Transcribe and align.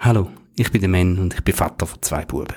Hallo, 0.00 0.28
ich 0.56 0.70
bin 0.70 0.80
der 0.80 0.90
Mann 0.90 1.18
und 1.18 1.34
ich 1.34 1.40
bin 1.42 1.54
Vater 1.54 1.86
von 1.86 2.02
zwei 2.02 2.24
Buben. 2.24 2.54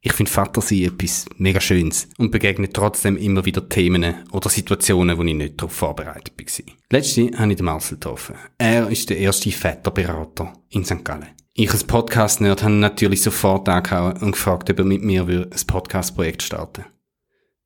Ich 0.00 0.12
finde 0.12 0.30
Vater 0.30 0.60
sein 0.60 0.84
etwas 0.84 1.26
mega 1.36 1.60
Schönes 1.60 2.08
und 2.16 2.30
begegne 2.30 2.72
trotzdem 2.72 3.16
immer 3.16 3.44
wieder 3.44 3.68
Themen 3.68 4.14
oder 4.32 4.48
Situationen, 4.48 5.18
wo 5.18 5.22
ich 5.22 5.34
nicht 5.34 5.60
darauf 5.60 5.72
vorbereitet 5.72 6.32
war. 6.38 6.74
Letzte 6.90 7.30
habe 7.36 7.50
ich 7.50 7.56
den 7.56 7.66
Marcel 7.66 7.96
getroffen. 7.96 8.36
Er 8.56 8.88
ist 8.88 9.10
der 9.10 9.18
erste 9.18 9.50
Väterberater 9.50 10.52
in 10.70 10.84
St. 10.84 11.04
Gallen. 11.04 11.26
Ich 11.54 11.70
als 11.70 11.84
Podcast-Nerd 11.84 12.62
habe 12.62 12.74
natürlich 12.74 13.22
sofort 13.22 13.68
angehauen 13.68 14.16
und 14.18 14.32
gefragt, 14.32 14.70
ob 14.70 14.78
er 14.78 14.84
mit 14.84 15.02
mir 15.02 15.26
ein 15.26 15.50
Podcast-Projekt 15.66 16.44
starten 16.44 16.84
will. 16.84 16.90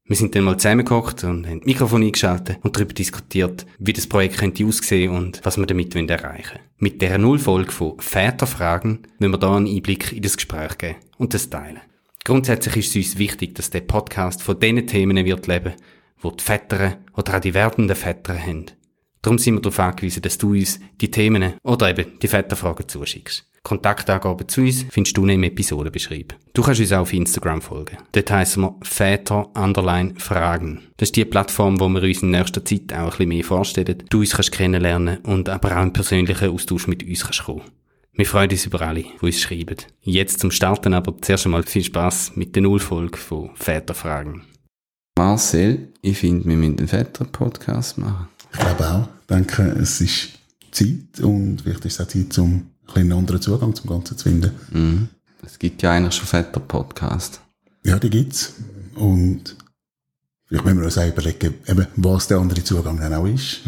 Wir 0.07 0.16
sind 0.16 0.34
dann 0.34 0.45
mal 0.45 0.57
zusammengehockt 0.57 1.23
und 1.23 1.46
haben 1.46 1.61
das 1.61 1.66
Mikrofon 1.66 2.02
eingeschaltet 2.02 2.59
und 2.62 2.75
darüber 2.75 2.95
diskutiert, 2.95 3.66
wie 3.79 3.93
das 3.93 4.09
Projekt 4.09 4.39
könnte 4.39 4.64
aussehen 4.64 5.12
und 5.12 5.41
was 5.45 5.57
wir 5.57 5.66
damit 5.66 5.95
erreichen 5.95 6.59
wollen. 6.59 6.70
Mit 6.83 7.03
dieser 7.03 7.19
Nullfolge 7.19 7.73
von 7.73 8.01
Väterfragen 8.01 9.01
wollen 9.19 9.33
wir 9.33 9.39
da 9.39 9.55
einen 9.55 9.67
Einblick 9.67 10.13
in 10.13 10.23
das 10.23 10.39
Gespräch 10.39 10.79
geben 10.79 10.96
und 11.18 11.35
das 11.35 11.50
teilen. 11.50 11.82
Grundsätzlich 12.25 12.75
ist 12.79 12.96
es 12.96 12.96
uns 12.96 13.18
wichtig, 13.18 13.54
dass 13.54 13.68
der 13.68 13.82
Podcast 13.82 14.43
von 14.43 14.59
den 14.59 14.87
Themen 14.87 15.23
wird 15.27 15.46
leben, 15.46 15.75
wo 16.21 16.31
die 16.31 16.43
Väter 16.43 16.96
oder 17.14 17.37
auch 17.37 17.40
die 17.40 17.53
werdenden 17.53 17.95
Väter 17.95 18.35
haben. 18.35 18.64
Darum 19.21 19.37
sind 19.37 19.57
wir 19.57 19.61
darauf 19.61 19.79
angewiesen, 19.79 20.23
dass 20.23 20.39
du 20.39 20.53
uns 20.53 20.81
die 21.03 21.11
Themen 21.11 21.53
oder 21.63 21.90
eben 21.90 22.18
die 22.18 22.29
Väterfragen 22.29 22.89
zuschickst. 22.89 23.50
Kontaktangaben 23.63 24.49
zu 24.49 24.63
uns 24.63 24.87
findest 24.91 25.17
du 25.17 25.27
im 25.27 25.43
Episodenbeschrieb. 25.43 26.35
Du 26.55 26.63
kannst 26.63 26.81
uns 26.81 26.93
auch 26.93 27.01
auf 27.01 27.13
Instagram 27.13 27.61
folgen. 27.61 27.99
Dort 28.13 28.31
heissen 28.31 28.63
wir 28.63 28.77
Väter 28.82 29.49
Underline 29.55 30.14
Fragen. 30.17 30.81
Das 30.96 31.09
ist 31.09 31.17
die 31.17 31.25
Plattform, 31.25 31.79
wo 31.79 31.89
wir 31.89 32.03
uns 32.03 32.23
in 32.23 32.31
nächster 32.31 32.65
Zeit 32.65 32.92
auch 32.92 32.97
ein 32.97 33.11
bisschen 33.11 33.28
mehr 33.28 33.45
vorstellen. 33.45 34.03
Du 34.09 34.20
uns 34.20 34.33
kannst 34.33 34.53
kennenlernen 34.53 35.19
und 35.19 35.48
aber 35.48 35.73
auch 35.73 35.83
einen 35.83 35.92
persönlichen 35.92 36.51
Austausch 36.51 36.87
mit 36.87 37.03
uns 37.03 37.23
kannst 37.23 37.45
kommen. 37.45 37.62
Wir 38.15 38.27
freuen 38.27 38.51
uns 38.51 38.67
über 38.67 38.81
alle, 38.83 39.03
die 39.03 39.19
uns 39.20 39.41
schreiben. 39.41 39.77
Jetzt 40.03 40.41
zum 40.41 40.51
Starten 40.51 40.95
aber 40.95 41.15
zuerst 41.20 41.47
einmal 41.47 41.62
viel 41.62 41.84
Spaß 41.84 42.33
mit 42.37 42.55
der 42.55 42.62
Nullfolge 42.62 43.19
von 43.19 43.51
Väterfragen. 43.55 44.43
Marcel, 45.17 45.89
ich 46.03 46.19
finde, 46.19 46.49
wir 46.49 46.56
müssen 46.56 46.79
einen 46.79 46.89
Väter-Podcast 46.89 47.99
machen. 47.99 48.29
Ich 48.53 48.59
glaube 48.59 48.89
auch. 48.89 49.09
Ich 49.21 49.27
denke, 49.27 49.62
es 49.79 50.01
ist 50.01 50.31
Zeit 50.71 51.21
und 51.23 51.61
vielleicht 51.62 51.84
ist 51.84 52.01
es 52.01 52.06
auch 52.06 52.11
Zeit, 52.11 52.39
um 52.39 52.70
einen 52.97 53.13
anderen 53.13 53.41
Zugang 53.41 53.75
zum 53.75 53.89
Ganzen 53.89 54.17
zu 54.17 54.25
finden. 54.25 54.53
Mhm. 54.71 55.09
Es 55.45 55.59
gibt 55.59 55.83
ja 55.83 55.93
eigentlich 55.93 56.15
schon 56.15 56.27
Väter-Podcast. 56.27 57.41
Ja, 57.85 57.99
die 57.99 58.11
gibt's. 58.11 58.55
Und 58.95 59.57
vielleicht 60.47 60.65
müssen 60.65 60.79
wir 60.79 60.85
uns 60.85 60.99
auch 60.99 61.09
überlegen, 61.09 61.55
eben, 61.67 61.87
was 61.97 62.29
der 62.29 62.39
andere 62.39 62.63
Zugang 62.63 62.99
dann 62.99 63.15
auch 63.15 63.27
ist, 63.27 63.61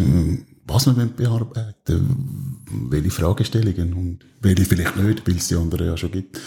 was 0.67 0.87
wir 0.87 1.07
bearbeiten 1.07 2.63
welche 2.91 3.11
Fragestellungen 3.11 3.93
und 3.95 4.19
welche 4.41 4.65
vielleicht 4.65 4.97
nicht, 4.97 5.27
weil 5.27 5.37
es 5.37 5.49
die 5.49 5.57
anderen 5.57 5.87
ja 5.87 5.97
schon 5.97 6.13
gibt. 6.13 6.41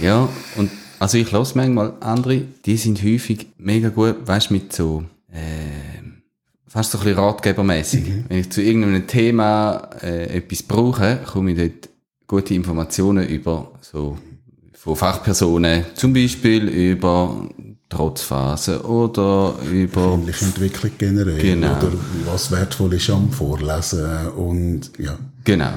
Ja, 0.00 0.28
und 0.56 0.70
also 0.98 1.18
ich 1.18 1.30
lasse 1.30 1.56
manchmal 1.56 1.94
andere, 2.00 2.42
die 2.64 2.76
sind 2.76 3.02
häufig 3.02 3.46
mega 3.58 3.88
gut, 3.88 4.26
weißt 4.26 4.50
mit 4.50 4.72
so, 4.72 5.04
äh, 5.30 6.02
fast 6.66 6.92
so 6.92 6.98
ein 6.98 7.04
bisschen 7.04 7.18
ratgebermäßig. 7.18 8.06
Mhm. 8.06 8.24
Wenn 8.28 8.38
ich 8.38 8.50
zu 8.50 8.62
irgendeinem 8.62 9.06
Thema 9.06 9.90
äh, 10.02 10.36
etwas 10.36 10.62
brauche, 10.62 11.20
komme 11.26 11.52
ich 11.52 11.58
dort 11.58 11.88
gute 12.28 12.54
Informationen 12.54 13.26
über 13.26 13.72
so 13.80 14.16
von 14.74 14.94
Fachpersonen, 14.94 15.86
zum 15.94 16.12
Beispiel 16.12 16.68
über 16.68 17.48
Trotzphase 17.88 18.84
oder 18.84 19.54
über 19.72 20.12
Ähnliche 20.12 20.44
Entwicklung 20.44 20.92
generell 20.98 21.38
genau. 21.38 21.78
oder 21.78 21.92
was 22.26 22.50
wertvoll 22.52 22.94
ist 22.94 23.10
am 23.10 23.30
Vorlesen 23.32 24.28
und 24.36 24.92
ja. 24.98 25.18
Genau. 25.42 25.72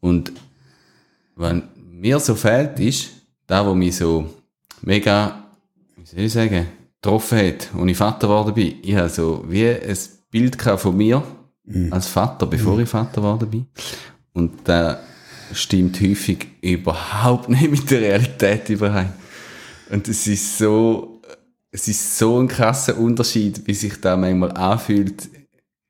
Und 0.00 0.32
wenn 1.36 1.64
mir 1.76 2.18
so 2.20 2.34
fehlt, 2.34 2.78
ist, 2.78 3.10
da 3.46 3.66
wo 3.66 3.74
mich 3.74 3.96
so 3.96 4.32
mega, 4.80 5.44
wie 5.96 6.06
soll 6.06 6.20
ich 6.20 6.32
sagen, 6.32 6.66
getroffen 7.00 7.38
hat, 7.38 7.68
als 7.76 7.90
ich 7.90 7.96
Vater 7.96 8.28
geworden 8.28 8.54
bin, 8.54 8.76
ich 8.82 8.94
habe 8.94 9.08
so 9.08 9.44
wie 9.48 9.66
ein 9.68 9.98
Bild 10.30 10.62
von 10.62 10.96
mir 10.96 11.22
mhm. 11.64 11.92
als 11.92 12.06
Vater, 12.06 12.46
bevor 12.46 12.76
mhm. 12.76 12.82
ich 12.84 12.88
Vater 12.88 13.20
geworden 13.20 13.50
bin. 13.50 13.66
Und 14.32 14.52
da 14.64 15.00
stimmt 15.54 16.00
häufig 16.00 16.46
überhaupt 16.60 17.48
nicht 17.48 17.70
mit 17.70 17.90
der 17.90 18.00
Realität 18.00 18.68
überein. 18.68 19.12
Und 19.90 20.08
es 20.08 20.26
ist 20.26 20.58
so, 20.58 21.20
es 21.70 21.88
ist 21.88 22.18
so 22.18 22.40
ein 22.40 22.48
krasser 22.48 22.98
Unterschied, 22.98 23.66
wie 23.66 23.74
sich 23.74 24.00
da 24.00 24.16
manchmal 24.16 24.52
anfühlt, 24.52 25.28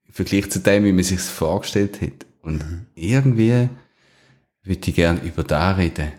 im 0.06 0.12
Vergleich 0.12 0.50
zu 0.50 0.60
dem, 0.60 0.84
wie 0.84 0.92
man 0.92 1.04
sich 1.04 1.20
vorgestellt 1.20 2.00
hat. 2.00 2.26
Und 2.42 2.58
mhm. 2.58 2.86
irgendwie 2.94 3.68
würde 4.64 4.90
ich 4.90 4.94
gerne 4.94 5.20
über 5.22 5.44
da 5.44 5.72
reden. 5.72 6.12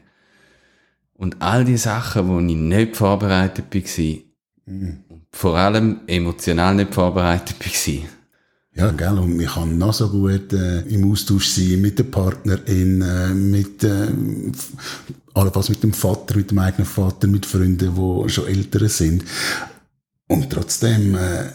Und 1.14 1.42
all 1.42 1.64
die 1.64 1.78
Sachen, 1.78 2.28
wo 2.28 2.40
ich 2.40 2.56
nicht 2.56 2.96
vorbereitet 2.96 3.66
war, 3.74 4.18
mhm. 4.66 5.04
vor 5.32 5.58
allem 5.58 6.02
emotional 6.08 6.76
nicht 6.76 6.94
vorbereitet 6.94 7.58
war, 7.60 8.10
ja, 8.76 8.90
gell, 8.90 9.20
und 9.20 9.40
ich 9.40 9.54
kann 9.54 9.78
noch 9.78 9.94
so 9.94 10.10
gut 10.10 10.52
äh, 10.52 10.82
im 10.82 11.12
Austausch 11.12 11.48
sein 11.48 11.80
mit 11.80 12.00
der 12.00 12.06
Partnerin, 12.06 13.02
äh, 13.02 13.28
mit, 13.34 13.84
äh, 13.84 14.08
allenfalls 15.36 15.70
mit 15.70 15.84
dem 15.84 15.94
Vater, 15.94 16.36
mit 16.36 16.50
dem 16.50 16.60
eigenen 16.60 16.88
Vater, 16.88 17.28
mit 17.28 17.46
Freunden, 17.46 17.94
die 17.96 18.30
schon 18.30 18.48
älter 18.48 18.90
sind. 18.90 19.24
Und 20.28 20.50
trotzdem 20.50 21.14
äh, 21.16 21.46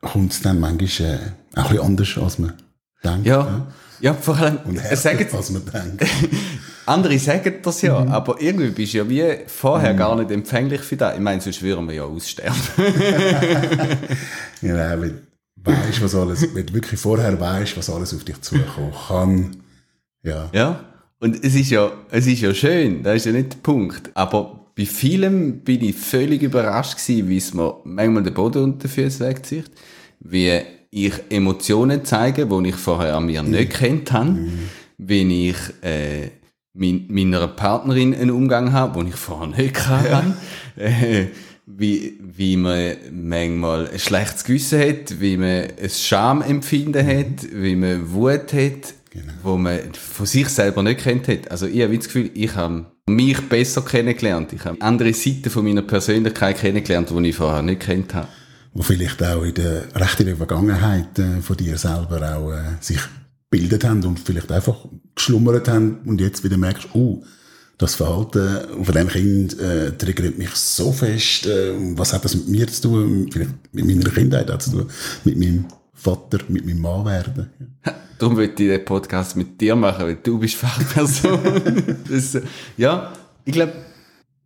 kommt 0.00 0.32
es 0.32 0.40
dann 0.40 0.58
manchmal 0.58 1.34
äh, 1.54 1.60
auch 1.60 1.70
ein 1.70 1.76
bisschen 1.76 1.84
anders, 1.84 2.18
als 2.18 2.38
man 2.38 2.54
denkt. 3.04 3.26
Ja, 3.26 3.40
ja, 3.40 3.66
ja 4.00 4.14
vor 4.14 4.36
allem, 4.38 4.58
und 4.64 4.80
härter, 4.80 4.96
sagen, 4.96 5.26
als 5.30 5.50
man 5.50 5.62
denkt. 5.66 6.10
Andere 6.86 7.18
sagen 7.18 7.52
das 7.62 7.82
ja, 7.82 8.00
mhm. 8.00 8.12
aber 8.12 8.40
irgendwie 8.40 8.70
bist 8.70 8.94
du 8.94 8.98
ja 8.98 9.08
wie 9.08 9.24
vorher 9.48 9.92
mhm. 9.92 9.98
gar 9.98 10.16
nicht 10.16 10.30
empfänglich 10.30 10.80
für 10.80 10.96
das. 10.96 11.16
Ich 11.16 11.20
meine, 11.20 11.40
sonst 11.40 11.60
würden 11.60 11.86
wir 11.88 11.96
ja 11.96 12.04
aussterben. 12.04 12.56
genau, 14.60 15.04
weißt, 15.66 16.02
was 16.02 16.14
alles, 16.14 16.54
wenn 16.54 16.66
du 16.66 16.74
wirklich 16.74 17.00
vorher 17.00 17.38
weißt, 17.38 17.76
was 17.76 17.90
alles 17.90 18.14
auf 18.14 18.24
dich 18.24 18.40
zukommen 18.40 18.92
kann. 19.08 19.56
Ja. 20.22 20.50
Ja. 20.52 20.80
Und 21.18 21.42
es 21.44 21.54
ist 21.54 21.70
ja, 21.70 21.90
es 22.10 22.26
ist 22.26 22.40
ja 22.40 22.52
schön, 22.52 23.02
das 23.02 23.16
ist 23.16 23.26
ja 23.26 23.32
nicht 23.32 23.54
der 23.54 23.58
Punkt. 23.58 24.10
Aber 24.14 24.66
bei 24.76 24.84
vielem 24.84 25.60
bin 25.60 25.82
ich 25.82 25.96
völlig 25.96 26.42
überrascht 26.42 26.96
gewesen, 26.96 27.28
wie 27.28 27.38
es 27.38 27.54
mir 27.54 27.76
manchmal 27.84 28.22
den 28.22 28.34
Boden 28.34 28.62
unter 28.62 28.86
den 28.86 28.90
Füßen 28.90 29.26
wegzieht, 29.26 29.70
wie 30.20 30.60
ich 30.90 31.14
Emotionen 31.30 32.04
zeige, 32.04 32.46
die 32.46 32.68
ich 32.68 32.76
vorher 32.76 33.16
an 33.16 33.26
mir 33.26 33.42
mhm. 33.42 33.50
nicht 33.50 33.72
kennt 33.72 34.12
habe, 34.12 34.30
mhm. 34.30 34.68
wie 34.98 35.50
ich, 35.50 35.56
äh, 35.82 36.30
mit 36.74 37.10
meiner 37.10 37.48
Partnerin 37.48 38.14
einen 38.14 38.30
Umgang 38.30 38.72
habe, 38.72 38.98
den 38.98 39.08
ich 39.08 39.16
vorher 39.16 39.48
nicht 39.48 39.88
hatte. 39.88 40.34
Ja. 40.76 40.84
Äh, 40.84 41.28
wie, 41.66 42.18
wie 42.20 42.56
man 42.56 42.96
manchmal 43.10 43.88
ein 43.88 43.98
schlechtes 43.98 44.44
Gewissen 44.44 44.80
hat, 44.80 45.20
wie 45.20 45.36
man 45.36 45.64
ein 45.82 45.90
Schamempfinden 45.90 47.04
mhm. 47.04 47.18
hat, 47.18 47.52
wie 47.52 47.76
man 47.76 48.12
Wut 48.12 48.52
hat, 48.52 48.94
genau. 49.10 49.32
wo 49.42 49.56
man 49.56 49.80
von 49.92 50.26
sich 50.26 50.48
selber 50.48 50.82
nicht 50.82 51.00
kennt 51.00 51.26
hat. 51.28 51.50
Also 51.50 51.66
ich 51.66 51.82
habe 51.82 51.96
das 51.96 52.06
Gefühl, 52.06 52.30
ich 52.34 52.54
habe 52.54 52.86
mich 53.08 53.40
besser 53.48 53.82
kennengelernt. 53.82 54.52
Ich 54.52 54.64
habe 54.64 54.80
andere 54.80 55.12
Seiten 55.12 55.50
von 55.50 55.64
meiner 55.64 55.82
Persönlichkeit 55.82 56.58
kennengelernt, 56.58 57.10
die 57.10 57.28
ich 57.28 57.36
vorher 57.36 57.62
nicht 57.62 57.80
kennt 57.80 58.14
habe. 58.14 58.28
Wo 58.72 58.82
vielleicht 58.82 59.22
auch 59.22 59.42
in 59.42 59.54
der 59.54 59.84
rechten 59.94 60.36
Vergangenheit 60.36 61.18
äh, 61.18 61.40
von 61.40 61.56
dir 61.56 61.78
selber 61.78 62.36
auch 62.36 62.52
äh, 62.52 62.76
sich 62.80 63.00
bildet 63.50 63.84
haben 63.84 64.04
und 64.04 64.20
vielleicht 64.20 64.52
einfach 64.52 64.86
geschlummert 65.14 65.68
haben 65.68 66.00
und 66.04 66.20
jetzt 66.20 66.44
wieder 66.44 66.58
merkst, 66.58 66.88
oh, 66.94 67.22
das 67.78 67.94
Verhalten 67.96 68.84
von 68.84 68.94
dem 68.94 69.08
Kind 69.08 69.58
äh, 69.60 69.92
triggert 69.92 70.38
mich 70.38 70.50
so 70.50 70.92
fest. 70.92 71.46
Äh, 71.46 71.74
was 71.96 72.12
hat 72.12 72.24
das 72.24 72.34
mit 72.34 72.48
mir 72.48 72.66
zu 72.68 72.82
tun? 72.82 73.28
Vielleicht 73.30 73.50
mit 73.72 73.84
meiner 73.84 74.10
Kindheit 74.10 74.50
hat 74.50 74.62
zu 74.62 74.70
tun, 74.70 74.90
mit 75.24 75.38
meinem 75.38 75.66
Vater, 75.92 76.38
mit 76.48 76.64
meinem 76.64 76.80
Mann 76.80 77.04
werden. 77.04 77.50
Darum 78.18 78.36
würde 78.36 78.52
ich 78.52 78.70
den 78.70 78.84
Podcast 78.84 79.36
mit 79.36 79.60
dir 79.60 79.76
machen, 79.76 80.06
weil 80.06 80.18
du 80.22 80.38
bist 80.38 80.54
Fachperson. 80.54 81.38
das, 82.08 82.38
ja, 82.78 83.12
ich 83.44 83.52
glaube, 83.52 83.74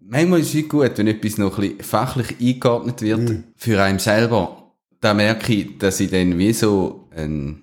manchmal 0.00 0.40
ist 0.40 0.54
es 0.54 0.68
gut, 0.68 0.98
wenn 0.98 1.06
etwas 1.06 1.38
noch 1.38 1.56
ein 1.58 1.76
bisschen 1.76 1.84
fachlich 1.84 2.36
eingeordnet 2.40 3.00
wird 3.02 3.28
mhm. 3.28 3.44
für 3.54 3.80
einen 3.80 4.00
selber. 4.00 4.72
Da 5.00 5.14
merke 5.14 5.54
ich, 5.54 5.78
dass 5.78 6.00
ich 6.00 6.10
dann 6.10 6.36
wie 6.36 6.52
so 6.52 7.08
ein 7.14 7.62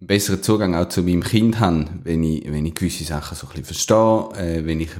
besseren 0.00 0.42
Zugang 0.42 0.74
auch 0.74 0.88
zu 0.88 1.02
meinem 1.02 1.22
Kind 1.22 1.60
habe, 1.60 1.86
wenn 2.04 2.22
ich, 2.22 2.44
wenn 2.50 2.66
ich 2.66 2.74
gewisse 2.74 3.04
Sachen 3.04 3.36
so 3.36 3.46
ein 3.46 3.50
bisschen 3.50 3.64
verstehe, 3.64 4.28
äh, 4.36 4.66
wenn 4.66 4.80
ich 4.80 4.90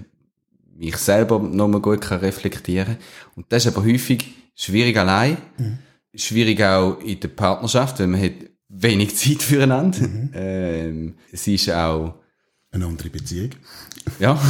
mich 0.77 0.97
selber 0.97 1.39
nochmal 1.39 1.81
gut 1.81 2.01
kann 2.01 2.21
reflektieren 2.21 2.97
Und 3.37 3.47
das 3.51 3.65
ist 3.65 3.77
aber 3.77 3.87
häufig 3.87 4.25
schwierig 4.55 4.97
allein, 4.97 5.37
mhm. 5.57 5.79
schwierig 6.15 6.63
auch 6.63 7.01
in 7.01 7.21
der 7.21 7.29
Partnerschaft, 7.29 8.01
weil 8.01 8.09
man 8.09 8.23
hat 8.23 8.33
wenig 8.69 9.17
Zeit 9.17 9.43
füreinander. 9.43 10.01
Mhm. 10.01 10.31
Ähm, 10.35 11.15
es 11.33 11.47
ist 11.47 11.71
auch... 11.71 12.15
Eine 12.71 12.87
andere 12.87 13.09
Beziehung. 13.09 13.51
Ja. 14.19 14.41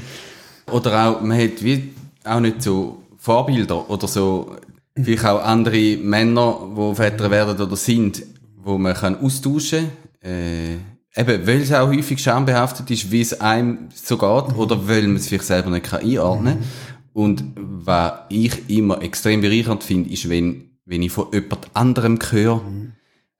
oder 0.70 1.08
auch, 1.08 1.20
man 1.20 1.36
hat 1.36 1.62
wie 1.64 1.92
auch 2.22 2.38
nicht 2.38 2.62
so 2.62 3.02
Vorbilder 3.16 3.90
oder 3.90 4.06
so, 4.06 4.56
mhm. 4.94 5.04
vielleicht 5.04 5.24
auch 5.24 5.42
andere 5.42 5.96
Männer, 5.96 6.68
die 6.76 6.94
Väter 6.94 7.30
werden 7.30 7.60
oder 7.60 7.76
sind, 7.76 8.22
wo 8.62 8.78
man 8.78 8.94
kann 8.94 9.16
austauschen 9.16 9.90
kann. 10.20 10.30
Äh, 10.30 10.74
eben, 11.16 11.46
weil 11.46 11.60
es 11.60 11.72
auch 11.72 11.88
häufig 11.88 12.18
schambehaftet 12.20 12.90
ist, 12.90 13.10
wie 13.10 13.20
es 13.20 13.40
einem 13.40 13.88
so 13.94 14.16
geht, 14.16 14.56
oder 14.56 14.88
weil 14.88 15.06
man 15.06 15.16
es 15.16 15.28
vielleicht 15.28 15.44
selber 15.44 15.70
nicht 15.70 15.86
kann 15.86 16.00
einordnen 16.00 16.54
kann. 16.54 16.64
Und 17.12 17.44
was 17.56 18.12
ich 18.28 18.70
immer 18.70 19.02
extrem 19.02 19.40
bereichernd 19.40 19.82
finde, 19.82 20.10
ist, 20.10 20.28
wenn, 20.28 20.70
wenn 20.84 21.02
ich 21.02 21.10
von 21.10 21.26
jemand 21.32 21.68
anderem 21.74 22.18
höre, 22.30 22.62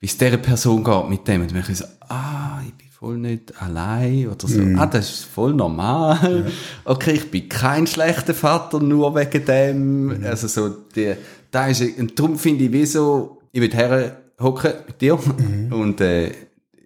wie 0.00 0.06
es 0.06 0.18
dieser 0.18 0.36
Person 0.36 0.82
geht 0.82 1.08
mit 1.08 1.28
dem, 1.28 1.42
und 1.42 1.54
ich 1.54 1.76
so, 1.76 1.84
ah, 2.08 2.60
ich 2.66 2.74
bin 2.74 2.88
voll 2.90 3.18
nicht 3.18 3.60
allein, 3.62 4.28
oder 4.28 4.48
so, 4.48 4.60
ah, 4.76 4.86
das 4.86 5.10
ist 5.10 5.24
voll 5.24 5.54
normal. 5.54 6.50
Okay, 6.84 7.12
ich 7.12 7.30
bin 7.30 7.48
kein 7.48 7.86
schlechter 7.86 8.34
Vater, 8.34 8.80
nur 8.80 9.14
wegen 9.14 9.44
dem, 9.44 10.24
also 10.24 10.48
so, 10.48 10.68
die, 10.94 11.14
da 11.50 11.68
ist, 11.68 11.82
und 11.98 12.18
darum 12.18 12.36
finde 12.36 12.64
ich, 12.64 12.72
wie 12.72 12.86
so, 12.86 13.42
ich 13.52 13.60
will 13.60 14.12
herhocken 14.38 14.72
mit 14.86 15.00
dir 15.00 15.18
und, 15.70 16.00
äh, 16.00 16.32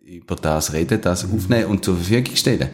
über 0.04 0.36
das 0.36 0.72
reden, 0.72 1.00
das 1.00 1.24
aufnehmen 1.24 1.66
und 1.66 1.84
zur 1.84 1.96
Verfügung 1.96 2.36
stellen. 2.36 2.70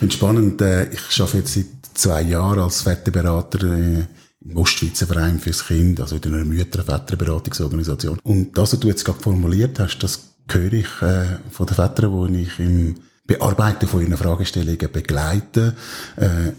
Ich 0.00 0.12
spannend, 0.12 0.60
äh, 0.60 0.90
ich 0.90 1.20
arbeite 1.20 1.38
jetzt 1.38 1.54
seit 1.54 1.66
zwei 1.94 2.22
Jahren 2.22 2.60
als 2.60 2.82
Väterberater 2.82 3.64
äh, 3.64 4.04
im 4.44 4.56
Ostschweizer 4.56 5.06
Verein 5.06 5.38
fürs 5.38 5.66
Kind, 5.66 6.00
also 6.00 6.16
in 6.16 6.34
einer 6.34 6.44
Mütter- 6.44 6.80
und 6.80 6.86
Väterberatungsorganisation. 6.86 8.18
Und 8.22 8.56
das, 8.56 8.72
was 8.72 8.80
du 8.80 8.88
jetzt 8.88 9.04
gerade 9.04 9.20
formuliert 9.20 9.78
hast, 9.78 9.98
das 9.98 10.34
höre 10.50 10.72
ich 10.72 11.02
äh, 11.02 11.38
von 11.50 11.66
den 11.66 11.74
Vätern, 11.74 12.32
die 12.32 12.42
ich 12.42 12.58
im 12.58 12.94
Bearbeiten 13.26 13.88
von 13.88 14.00
ihren 14.00 14.16
Fragestellungen 14.16 14.90
begleite, 14.92 15.76
äh, 16.16 16.52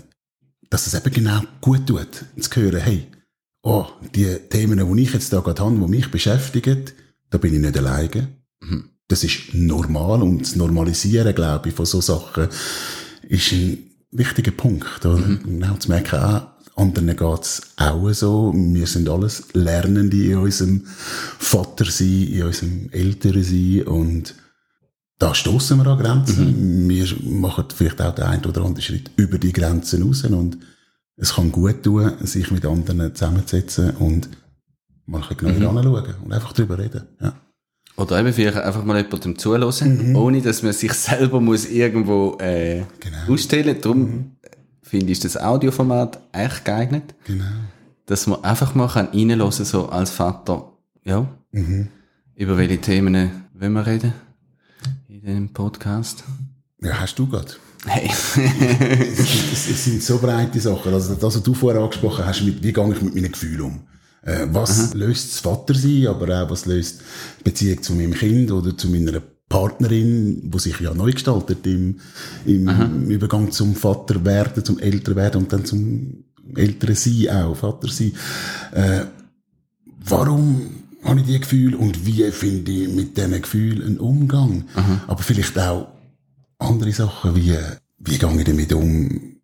dass 0.70 0.86
es 0.86 0.94
eben 0.94 1.12
genau 1.12 1.42
gut 1.62 1.88
tut, 1.88 2.26
zu 2.40 2.62
hören, 2.62 2.82
hey, 2.82 3.08
oh, 3.64 3.86
die 4.16 4.26
Themen, 4.50 4.96
die 4.96 5.02
ich 5.04 5.14
jetzt 5.14 5.34
da 5.34 5.40
gerade 5.40 5.64
habe, 5.64 5.76
die 5.76 5.88
mich 5.88 6.12
beschäftigen, 6.12 6.86
da 7.30 7.38
bin 7.38 7.54
ich 7.54 7.60
nicht 7.60 7.78
alleine. 7.78 8.30
Das 9.08 9.24
ist 9.24 9.54
normal 9.54 10.22
und 10.22 10.42
das 10.42 10.56
Normalisieren, 10.56 11.34
glaube 11.34 11.70
ich, 11.70 11.76
von 11.76 11.86
so 11.86 12.00
Sachen 12.02 12.48
ist 13.28 13.52
ein 13.52 13.78
wichtiger 14.12 14.52
Punkt. 14.52 15.06
Oder? 15.06 15.40
Genau 15.44 15.76
zu 15.76 15.90
merken, 15.90 16.16
ah, 16.16 16.58
anderen 16.76 17.16
geht's 17.16 17.62
auch 17.76 18.12
so. 18.14 18.54
Wir 18.56 18.88
sind 18.88 19.10
alles 19.10 19.46
Lernende 19.54 20.24
in 20.24 20.38
unserem 20.38 20.86
Vatersein, 20.86 22.28
in 22.28 22.44
unserem 22.44 22.90
Elternsein 22.92 23.84
und 23.84 24.36
da 25.18 25.36
stoßen 25.36 25.78
wir 25.78 25.88
an 25.88 26.00
Grenzen. 26.00 26.88
Wir 26.88 27.08
machen 27.24 27.66
vielleicht 27.76 28.02
auch 28.02 28.16
den 28.16 28.26
einen 28.26 28.46
oder 28.46 28.62
anderen 28.62 28.82
Schritt 28.82 29.12
über 29.18 29.38
die 29.38 29.52
Grenzen 29.52 30.04
raus 30.04 30.24
und 30.24 30.58
es 31.20 31.34
kann 31.36 31.52
gut 31.52 31.84
tun, 31.84 32.12
sich 32.22 32.50
mit 32.52 32.66
anderen 32.66 33.14
zusammenzusetzen 33.14 33.92
und 33.98 34.30
mal 35.06 35.22
ein 35.22 35.28
bisschen 35.36 35.54
genauer 35.56 35.78
anschauen 35.78 36.16
und 36.24 36.34
einfach 36.34 36.54
drüber 36.54 36.78
reden. 36.78 37.04
Ja. 37.22 37.34
Oder 37.98 38.20
eben 38.20 38.32
vielleicht 38.34 38.58
einfach 38.58 38.84
mal 38.86 38.98
jemandem 39.02 39.38
zuhören, 39.38 40.16
ohne 40.16 40.42
dass 40.42 40.64
man 40.64 40.72
sich 40.74 40.94
selber 41.08 41.42
muss 41.42 41.66
irgendwo 41.66 42.38
äh, 42.40 42.84
Genau. 43.00 43.34
ausstellen 43.34 43.82
Darum 43.82 44.32
finde 44.82 45.12
ich 45.12 45.20
das 45.20 45.36
Audioformat 45.38 46.20
echt 46.32 46.64
geeignet, 46.66 47.14
Genau. 47.26 47.44
dass 48.06 48.26
man 48.28 48.44
einfach 48.44 48.74
mal 48.76 48.88
kann 48.88 49.08
reinhören 49.08 49.52
so 49.52 49.90
als 49.90 50.12
Vater, 50.12 50.72
ja, 51.04 51.28
über 52.36 52.58
welche 52.58 52.80
Themen 52.80 53.32
wollen 53.54 53.74
wir 53.74 53.86
reden 53.86 54.14
in 55.10 55.22
dem 55.22 55.50
Podcast. 55.54 56.24
Ja, 56.82 57.02
hast 57.02 57.20
du 57.20 57.28
gerade. 57.28 57.52
Hey. 57.86 58.10
es, 58.10 59.70
es 59.70 59.86
sind 59.86 60.04
so 60.04 60.18
breite 60.18 60.60
Sachen. 60.60 60.94
Also 60.94 61.16
das, 61.16 61.36
was 61.36 61.44
du 61.44 61.54
vorher 61.54 61.82
angesprochen 61.82 62.26
hast, 62.26 62.42
mit, 62.42 62.62
wie 62.62 62.74
gehe 62.74 62.94
ich 62.94 63.02
mit 63.02 63.16
meinen 63.16 63.32
Gefühlen 63.32 63.62
um? 63.62 63.80
Äh, 64.22 64.48
was 64.52 64.94
löst 64.94 65.32
das 65.32 65.40
Vatersein, 65.40 66.08
aber 66.08 66.44
auch 66.44 66.50
was 66.50 66.66
löst 66.66 67.02
die 67.40 67.44
Beziehung 67.46 67.82
zu 67.82 67.94
meinem 67.94 68.14
Kind 68.14 68.52
oder 68.52 68.78
zu 68.78 68.90
meiner 68.90 69.22
Partnerin, 69.48 70.42
wo 70.52 70.60
sich 70.60 70.80
ja 70.80 70.94
neu 70.94 71.12
gestaltet 71.12 71.66
im, 71.66 72.00
im 72.46 73.10
Übergang 73.10 73.52
zum 73.52 73.76
Vaterwerden, 73.76 74.64
zum 74.64 74.78
Älterwerden 74.78 75.42
und 75.42 75.54
dann 75.54 75.66
zum 75.66 76.26
älteren 76.56 76.96
Sein 76.96 77.30
auch, 77.30 77.56
Vatersein. 77.56 78.12
Äh, 78.74 79.06
warum 80.06 80.70
habe 81.04 81.22
ich 81.22 81.26
die 81.26 81.40
Gefühle 81.40 81.78
und 81.78 82.06
wie 82.06 82.30
finde 82.32 82.72
ich 82.72 82.90
mit 82.90 83.18
diesen 83.18 83.42
Gefühlen 83.42 83.84
einen 83.84 84.00
Umgang? 84.00 84.66
Aber 85.08 85.24
vielleicht 85.24 85.58
auch 85.58 85.88
andere 86.60 86.92
Sachen, 86.92 87.36
wie, 87.36 87.56
wie 88.00 88.18
gehe 88.18 88.38
ich 88.38 88.44
damit 88.46 88.74
um, 88.74 89.38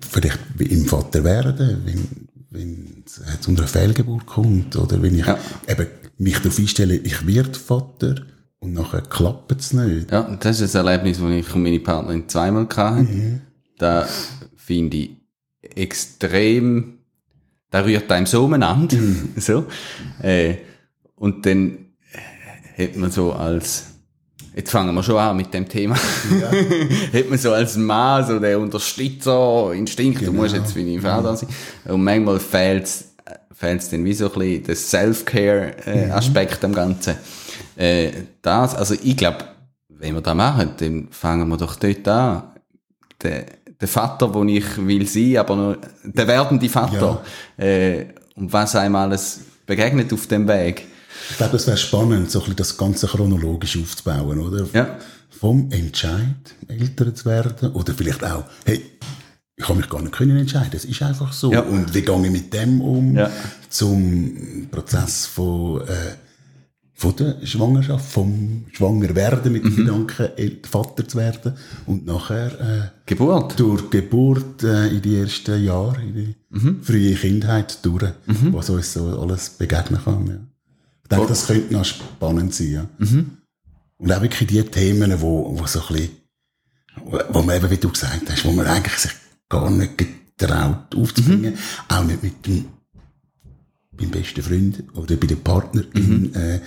vielleicht 0.00 0.38
im 0.58 0.86
Vater 0.86 1.22
werden, 1.24 1.82
wenn, 1.84 2.28
wenn 2.50 3.04
es 3.06 3.20
zu 3.40 3.50
einer 3.50 3.66
Fehlgeburt 3.66 4.26
kommt, 4.26 4.76
oder 4.76 5.00
wenn 5.02 5.18
ich 5.18 5.26
Ja. 5.26 5.38
eben 5.68 5.86
mich 6.18 6.38
darauf 6.38 6.58
einstelle, 6.58 6.96
ich 6.96 7.26
werde 7.26 7.58
Vater 7.58 8.14
und 8.60 8.72
nachher 8.74 9.02
klappt 9.02 9.52
es 9.60 9.72
nicht. 9.72 10.10
Ja, 10.10 10.22
das 10.40 10.60
ist 10.60 10.76
ein 10.76 10.86
Erlebnis, 10.86 11.18
das 11.18 11.30
ich 11.30 11.54
und 11.54 11.62
meine 11.62 11.80
Partnerin 11.80 12.28
zweimal 12.28 12.68
hatte. 12.68 13.40
Da 13.78 14.06
finde 14.56 14.96
ich 14.98 15.10
extrem, 15.62 16.98
da 17.70 17.80
rührt 17.84 18.10
einem 18.12 18.26
so 18.26 18.44
umeinander. 18.44 18.96
so. 19.36 19.66
Äh, 20.22 20.56
und 21.16 21.46
dann 21.46 21.78
hat 22.76 22.96
man 22.96 23.10
so 23.10 23.32
als, 23.32 23.89
jetzt 24.54 24.70
fangen 24.70 24.94
wir 24.94 25.02
schon 25.02 25.16
an 25.16 25.36
mit 25.36 25.52
dem 25.52 25.68
Thema, 25.68 25.96
hat 27.12 27.30
man 27.30 27.38
so 27.38 27.52
als 27.52 27.76
Mann 27.76 28.26
so 28.26 28.38
den 28.38 28.56
Unterstützer, 28.56 29.72
Instinkt, 29.72 30.26
du 30.26 30.32
musst 30.32 30.54
jetzt 30.54 30.74
wie 30.74 30.84
dein 30.84 31.02
Vater 31.02 31.36
sein. 31.36 31.48
Und 31.86 32.02
manchmal 32.02 32.40
fehlt 32.40 32.86
es 32.86 33.90
dann 33.90 34.04
wie 34.04 34.14
so 34.14 34.32
ein 34.32 34.38
bisschen 34.38 34.64
der 34.64 34.76
Self-Care-Aspekt 34.76 36.64
am 36.64 36.72
Ganzen. 36.72 37.16
Äh, 37.76 38.10
das, 38.42 38.74
also 38.74 38.94
ich 39.02 39.16
glaube, 39.16 39.44
wenn 39.88 40.14
wir 40.14 40.20
das 40.20 40.34
machen, 40.34 40.70
dann 40.78 41.08
fangen 41.10 41.48
wir 41.48 41.56
doch 41.56 41.76
dort 41.76 42.08
an. 42.08 42.42
Der, 43.22 43.44
der 43.80 43.88
Vater, 43.88 44.28
den 44.28 44.48
ich 44.48 44.86
will 44.86 45.06
sein, 45.06 45.36
aber 45.36 45.56
nur, 45.56 45.78
der 46.04 46.26
werdende 46.26 46.68
Vater. 46.68 47.22
Äh, 47.56 48.06
und 48.34 48.52
was 48.52 48.76
einem 48.76 48.96
alles 48.96 49.40
begegnet 49.66 50.12
auf 50.12 50.26
dem 50.26 50.48
Weg. 50.48 50.86
Ich 51.30 51.36
glaube, 51.36 51.56
es 51.56 51.66
wäre 51.66 51.76
spannend, 51.76 52.30
so 52.30 52.38
ein 52.40 52.42
bisschen 52.42 52.56
das 52.56 52.76
Ganze 52.76 53.06
chronologisch 53.06 53.78
aufzubauen, 53.78 54.38
oder? 54.40 54.66
Ja. 54.72 54.98
Vom 55.30 55.70
Entscheid, 55.70 56.54
älter 56.68 57.14
zu 57.14 57.24
werden, 57.24 57.70
oder 57.72 57.94
vielleicht 57.94 58.22
auch, 58.24 58.44
hey, 58.64 58.82
ich 59.56 59.64
kann 59.64 59.76
mich 59.76 59.88
gar 59.88 60.00
nicht 60.00 60.12
können 60.12 60.36
entscheiden, 60.36 60.72
es 60.74 60.84
ist 60.84 61.02
einfach 61.02 61.32
so. 61.32 61.52
Ja. 61.52 61.60
Und 61.60 61.94
wie 61.94 62.02
gehe 62.02 62.24
ich 62.24 62.30
mit 62.30 62.52
dem 62.52 62.80
um? 62.80 63.16
Ja. 63.16 63.30
Zum 63.68 64.68
Prozess 64.70 65.26
von, 65.26 65.82
äh, 65.82 66.14
von 66.94 67.16
der 67.16 67.46
Schwangerschaft, 67.46 68.04
vom 68.10 68.64
Schwangerwerden 68.72 69.52
mit 69.52 69.64
dem 69.64 69.76
Gedanken, 69.76 70.28
El- 70.36 70.58
Vater 70.68 71.06
zu 71.06 71.18
werden 71.18 71.54
und 71.86 72.04
nachher 72.06 72.60
äh, 72.60 72.88
Geburt. 73.06 73.58
durch 73.58 73.88
Geburt 73.90 74.62
äh, 74.62 74.88
in 74.88 75.00
die 75.02 75.16
ersten 75.16 75.62
Jahre, 75.62 76.02
in 76.02 76.14
die 76.14 76.34
frühe 76.82 77.14
Kindheit 77.14 77.78
durch, 77.82 78.12
was 78.26 78.68
uns 78.70 78.92
so 78.94 79.18
alles 79.20 79.50
begegnen 79.50 80.00
kann. 80.04 80.26
Ja. 80.26 80.34
Denke, 81.10 81.26
das 81.26 81.46
könnte 81.46 81.72
noch 81.72 81.84
spannend 81.84 82.54
sein. 82.54 82.72
Ja. 82.72 82.86
Und 83.96 84.12
auch 84.12 84.22
wirklich 84.22 84.48
die 84.48 84.62
Themen, 84.62 85.20
wo, 85.20 85.58
wo 85.58 85.66
so 85.66 85.80
ein 85.80 85.94
bisschen, 85.94 86.10
wo 87.30 87.42
man 87.42 87.56
eben, 87.56 87.70
wie 87.70 87.76
du 87.76 87.90
gesagt 87.90 88.30
hast, 88.30 88.44
wo 88.44 88.52
man 88.52 88.66
eigentlich 88.66 88.94
sich 88.94 89.12
gar 89.48 89.70
nicht 89.70 89.98
getraut 89.98 90.94
aufzubringen, 90.94 91.58
auch 91.88 92.04
nicht 92.04 92.22
mit 92.22 92.46
dem, 92.46 92.66
beim 93.92 94.10
besten 94.10 94.42
Freund 94.42 94.84
oder 94.94 95.16
bei 95.16 95.26
der 95.26 95.36
Partnerin, 95.36 96.34
äh, 96.34 96.60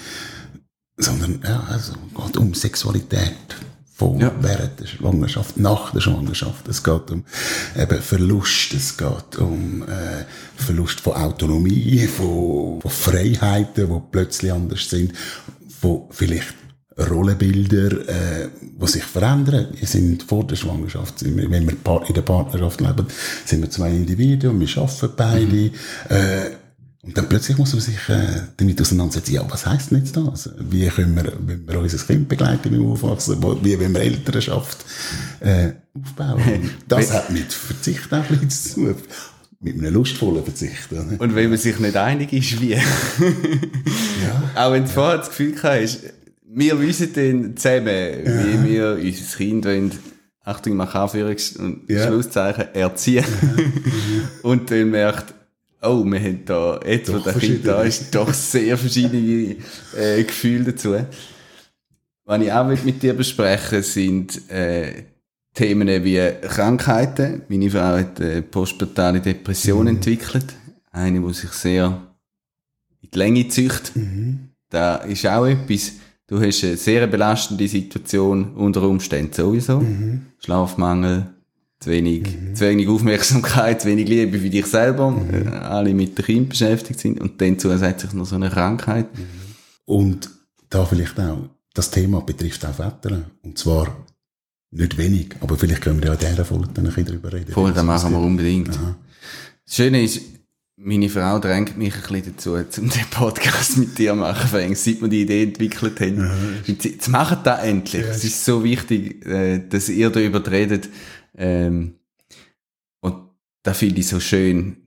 sondern 0.98 1.42
ja, 1.44 1.62
also 1.70 1.94
geht 1.94 2.38
um 2.38 2.54
Sexualität 2.54 3.56
von 3.96 4.20
Ja. 4.20 4.32
während 4.40 4.80
der 4.80 4.88
Schwangerschaft, 4.88 5.58
nach 5.58 5.92
der 5.92 6.02
Schwangerschaft. 6.02 6.68
Es 6.68 6.84
geht 6.84 7.12
um 7.12 7.24
eben 7.78 8.02
Verlust, 8.02 8.74
es 8.74 8.98
geht 8.98 9.38
um 9.38 9.84
äh, 9.84 10.26
Verlust 10.56 11.00
von 11.00 11.14
Autonomie, 11.14 12.08
von, 12.18 12.82
von 12.82 12.92
Freiheiten, 12.92 13.88
die 13.88 14.02
plötzlich 14.12 14.52
anders 14.52 14.90
sind, 14.90 15.14
von 15.80 16.04
vielleicht 16.10 16.56
Rollenbilder, 16.98 18.08
äh, 18.08 18.50
die 18.62 18.88
sich 18.88 19.04
verändern. 19.04 19.68
Wir 19.76 19.88
sind 19.88 20.24
vor 20.24 20.46
der 20.46 20.56
Schwangerschaft, 20.56 21.24
wenn 21.24 21.52
wir 21.52 21.58
in 21.58 22.14
der 22.14 22.22
Partnerschaft 22.22 22.82
leben, 22.82 23.08
sind 23.46 23.62
wir 23.62 23.70
zwei 23.70 23.90
Individuen, 23.90 24.60
wir 24.60 24.78
arbeiten 24.78 25.14
beide. 25.16 25.72
Äh, 26.10 26.63
und 27.04 27.18
dann 27.18 27.28
plötzlich 27.28 27.58
muss 27.58 27.74
man 27.74 27.82
sich 27.82 27.98
äh, 28.08 28.44
damit 28.56 28.80
auseinandersetzen, 28.80 29.34
ja, 29.34 29.46
was 29.50 29.66
heisst 29.66 29.92
denn 29.92 30.00
jetzt 30.00 30.16
das? 30.16 30.50
Wie 30.58 30.88
können 30.88 31.14
wir, 31.16 31.34
wenn 31.46 31.68
wir 31.68 31.80
unser 31.80 31.98
Kind 31.98 32.30
begleiten 32.30 32.74
im 32.74 32.90
Aufwachsen, 32.90 33.44
wie 33.62 33.78
wenn 33.78 33.94
wir 33.94 34.00
Elternschaft 34.00 34.86
äh, 35.42 35.74
aufbauen? 35.94 36.42
Und 36.42 36.72
das 36.88 37.12
hat 37.12 37.30
mit 37.30 37.52
Verzicht 37.52 38.12
auch 38.14 38.18
ein 38.30 38.40
bisschen 38.40 38.50
zu 38.50 38.74
tun. 38.76 38.96
Mit 39.60 39.80
einem 39.80 39.94
lustvollen 39.94 40.46
Verzicht. 40.46 40.92
Oder? 40.94 41.06
Und 41.20 41.36
wenn 41.36 41.50
man 41.50 41.60
sich 41.60 41.78
nicht 41.78 41.96
einig 41.98 42.32
ist, 42.32 42.62
wie? 42.62 42.78
Auch 44.56 44.72
wenn 44.72 44.84
du 44.84 44.90
vorher 44.90 45.18
das 45.18 45.30
Gefühl 45.30 45.56
hast, 45.62 46.00
wir 46.46 46.80
wissen 46.80 47.10
dann 47.14 47.58
zusammen, 47.58 47.86
wie 47.86 48.70
wir 48.70 48.98
unser 49.02 49.38
Kind 49.38 49.66
wollen, 49.66 49.92
Achtung, 50.46 50.76
mach 50.76 50.94
Anführungs- 50.96 51.58
und 51.58 51.90
Ja. 51.90 52.08
Schlusszeichen, 52.08 52.74
erziehen. 52.74 53.26
und 54.42 54.70
dann 54.72 54.90
merkt, 54.92 55.34
oh, 55.84 56.04
wir 56.06 56.20
haben 56.20 56.46
da, 56.46 56.80
jetzt 56.86 57.12
wo 57.12 57.18
Doch 57.18 57.24
der 57.24 57.34
Kind 57.34 57.68
da 57.68 57.84
ist, 57.84 58.14
doch 58.16 58.34
sehr 58.34 58.78
verschiedene 58.78 59.58
äh, 59.98 60.24
Gefühle 60.24 60.72
dazu. 60.72 60.96
was 62.26 62.42
ich 62.42 62.52
auch 62.52 62.66
mit 62.66 63.02
dir 63.04 63.14
besprechen 63.14 63.84
sind 63.84 64.50
äh, 64.50 65.04
Themen 65.54 65.88
wie 66.04 66.32
Krankheiten. 66.42 67.44
Meine 67.48 67.70
Frau 67.70 67.98
hat 67.98 68.20
eine 68.20 68.42
postpartale 68.42 69.22
Depression 69.22 69.88
entwickelt. 69.88 70.46
Eine, 70.92 71.22
die 71.22 71.34
sich 71.34 71.52
sehr 71.52 72.02
in 73.02 73.10
die 73.14 73.18
Länge 73.18 73.48
zücht. 73.50 73.92
Da 74.70 74.96
ist 74.98 75.28
auch 75.28 75.46
etwas. 75.46 75.94
Du 76.26 76.42
hast 76.42 76.64
eine 76.64 76.78
sehr 76.78 77.06
belastende 77.06 77.68
Situation 77.68 78.56
unter 78.56 78.82
Umständen 78.84 79.34
sowieso. 79.34 79.86
Schlafmangel, 80.40 81.33
zu 81.84 81.90
wenig, 81.90 82.24
zu 82.54 82.62
wenig 82.62 82.88
Aufmerksamkeit, 82.88 83.82
zu 83.82 83.90
wenig 83.90 84.08
Liebe 84.08 84.40
für 84.40 84.50
dich 84.50 84.66
selber. 84.66 85.22
Äh, 85.32 85.50
alle 85.50 85.94
mit 85.94 86.18
dem 86.18 86.26
Kind 86.26 86.50
beschäftigt 86.50 87.00
sind. 87.00 87.20
Und 87.20 87.42
dann 87.42 87.60
zusätzlich 87.60 88.14
noch 88.14 88.26
so 88.26 88.36
eine 88.36 88.50
Krankheit. 88.50 89.08
Und 89.86 90.30
da 90.70 90.86
vielleicht 90.86 91.20
auch, 91.20 91.50
das 91.74 91.92
Thema 91.92 92.22
betrifft 92.22 92.66
auch 92.66 92.74
Väter. 92.74 93.24
Und 93.42 93.58
zwar 93.58 94.06
nicht 94.72 94.98
wenig, 94.98 95.36
aber 95.42 95.58
vielleicht 95.58 95.82
können 95.82 96.02
wir 96.02 96.08
ja 96.08 96.14
in 96.14 96.20
dieser 96.20 96.46
Folge 96.46 96.70
dann 96.74 96.86
ein 96.86 96.94
bisschen 96.94 97.06
drüber 97.06 97.34
reden. 97.34 97.52
Voll, 97.52 97.74
das 97.74 97.84
machen 97.84 98.14
wir 98.14 98.20
unbedingt. 98.20 98.70
Aha. 98.70 98.96
Das 99.66 99.76
Schöne 99.76 100.04
ist, 100.04 100.22
meine 100.76 101.08
Frau 101.10 101.40
drängt 101.40 101.78
mich 101.78 101.94
ein 101.96 102.02
bisschen 102.02 102.34
dazu, 102.36 102.54
um 102.54 102.90
den 102.90 103.06
Podcast 103.12 103.78
mit 103.78 103.98
dir 103.98 104.12
zu 104.12 104.16
machen, 104.18 104.76
seit 104.76 105.02
wir 105.02 105.08
die 105.08 105.22
Idee 105.22 105.44
entwickelt 105.44 106.00
haben. 106.00 106.30
Sie- 106.66 106.74
Jetzt 106.90 107.08
machen 107.10 107.38
das 107.44 107.62
endlich. 107.64 108.04
es 108.04 108.24
ist 108.24 108.44
so 108.44 108.64
wichtig, 108.64 109.26
äh, 109.26 109.60
dass 109.70 109.88
ihr 109.90 110.10
darüber 110.10 110.46
redet. 110.50 110.90
Ähm, 111.36 111.96
und 113.02 113.16
da 113.62 113.74
finde 113.74 114.00
ich 114.00 114.08
so 114.08 114.20
schön. 114.20 114.78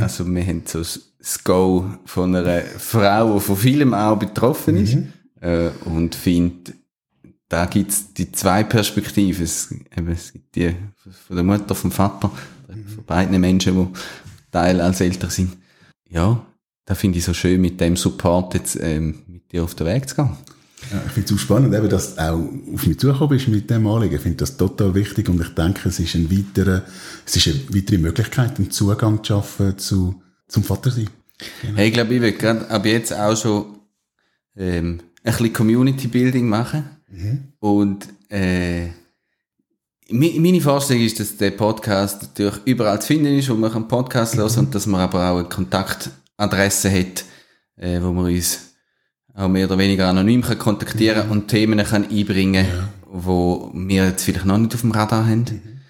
Also, 0.00 0.26
wir 0.26 0.44
haben 0.44 0.62
so 0.66 0.78
das 0.80 1.44
Go 1.44 1.84
von 2.06 2.34
einer 2.34 2.62
Frau, 2.62 3.34
die 3.34 3.40
von 3.40 3.56
vielem 3.56 3.94
auch 3.94 4.16
betroffen 4.18 4.76
ist. 4.78 4.96
Äh, 5.40 5.68
und 5.84 6.14
finde, 6.14 6.72
da 7.48 7.66
gibt's 7.66 8.12
die 8.14 8.32
zwei 8.32 8.64
Perspektiven. 8.64 9.44
Es, 9.44 9.70
eben, 9.96 10.08
es 10.08 10.32
gibt 10.32 10.56
die 10.56 10.74
von 11.26 11.36
der 11.36 11.44
Mutter, 11.44 11.74
vom 11.74 11.92
Vater, 11.92 12.30
von 12.94 13.04
beiden 13.04 13.38
Menschen, 13.40 13.74
die 13.92 13.98
Teil 14.56 14.80
als 14.80 15.02
Eltern 15.02 15.28
sind. 15.28 15.56
Ja, 16.08 16.46
da 16.86 16.94
finde 16.94 17.18
ich 17.18 17.24
so 17.24 17.34
schön, 17.34 17.60
mit 17.60 17.78
dem 17.78 17.96
Support 17.96 18.54
jetzt 18.54 18.78
ähm, 18.80 19.22
mit 19.26 19.52
dir 19.52 19.64
auf 19.64 19.74
den 19.74 19.86
Weg 19.86 20.08
zu 20.08 20.16
gehen. 20.16 20.30
Ja, 20.90 21.02
ich 21.04 21.12
finde 21.12 21.28
es 21.28 21.34
auch 21.34 21.42
spannend, 21.42 21.74
eben, 21.74 21.88
dass 21.90 22.14
du 22.14 22.22
auch 22.22 22.74
auf 22.74 22.86
mich 22.86 22.98
zugekommen 22.98 23.36
bist 23.36 23.48
mit 23.48 23.68
dem 23.68 23.86
Anliegen. 23.86 24.14
Ich 24.14 24.22
finde 24.22 24.38
das 24.38 24.56
total 24.56 24.94
wichtig 24.94 25.28
und 25.28 25.40
ich 25.42 25.48
denke, 25.48 25.88
es 25.88 25.98
ist, 25.98 26.14
ein 26.14 26.30
weiterer, 26.30 26.84
es 27.26 27.36
ist 27.36 27.48
eine 27.48 27.74
weitere 27.74 27.98
Möglichkeit, 27.98 28.58
einen 28.58 28.70
Zugang 28.70 29.22
zu 29.22 29.34
schaffen 29.34 29.76
zu, 29.78 30.22
zum 30.48 30.62
Vatersein. 30.62 31.10
Hey, 31.74 31.88
ich 31.88 31.94
glaube, 31.94 32.14
ich 32.14 32.22
will 32.22 32.32
gerade 32.32 32.70
ab 32.70 32.86
jetzt 32.86 33.12
auch 33.12 33.36
schon 33.36 33.80
ähm, 34.56 35.00
ein 35.22 35.32
bisschen 35.32 35.52
Community-Building 35.52 36.48
machen. 36.48 36.84
Und 37.58 38.08
äh, 38.30 38.88
meine 40.10 40.60
Vorstellung 40.60 41.02
ist, 41.02 41.18
dass 41.18 41.36
der 41.36 41.50
Podcast 41.50 42.22
natürlich 42.22 42.56
überall 42.64 43.00
zu 43.00 43.08
finden 43.08 43.38
ist, 43.38 43.48
wo 43.48 43.54
man 43.54 43.72
einen 43.72 43.88
Podcast 43.88 44.36
hören 44.36 44.58
und 44.58 44.74
dass 44.74 44.86
man 44.86 45.00
aber 45.00 45.30
auch 45.30 45.38
eine 45.38 45.48
Kontaktadresse 45.48 46.90
hat, 46.90 47.24
äh, 47.76 48.00
wo 48.00 48.12
man 48.12 48.26
uns 48.26 48.74
auch 49.34 49.48
mehr 49.48 49.66
oder 49.66 49.78
weniger 49.78 50.08
anonym 50.08 50.42
kann 50.42 50.58
kontaktieren 50.58 51.28
und 51.30 51.48
Themen 51.48 51.84
kann 51.84 52.08
einbringen 52.08 52.66
wo 53.08 53.70
wir 53.72 54.06
jetzt 54.06 54.24
vielleicht 54.24 54.46
noch 54.46 54.58
nicht 54.58 54.74
auf 54.74 54.80
dem 54.82 54.90
Radar 54.90 55.26
haben. 55.26 55.82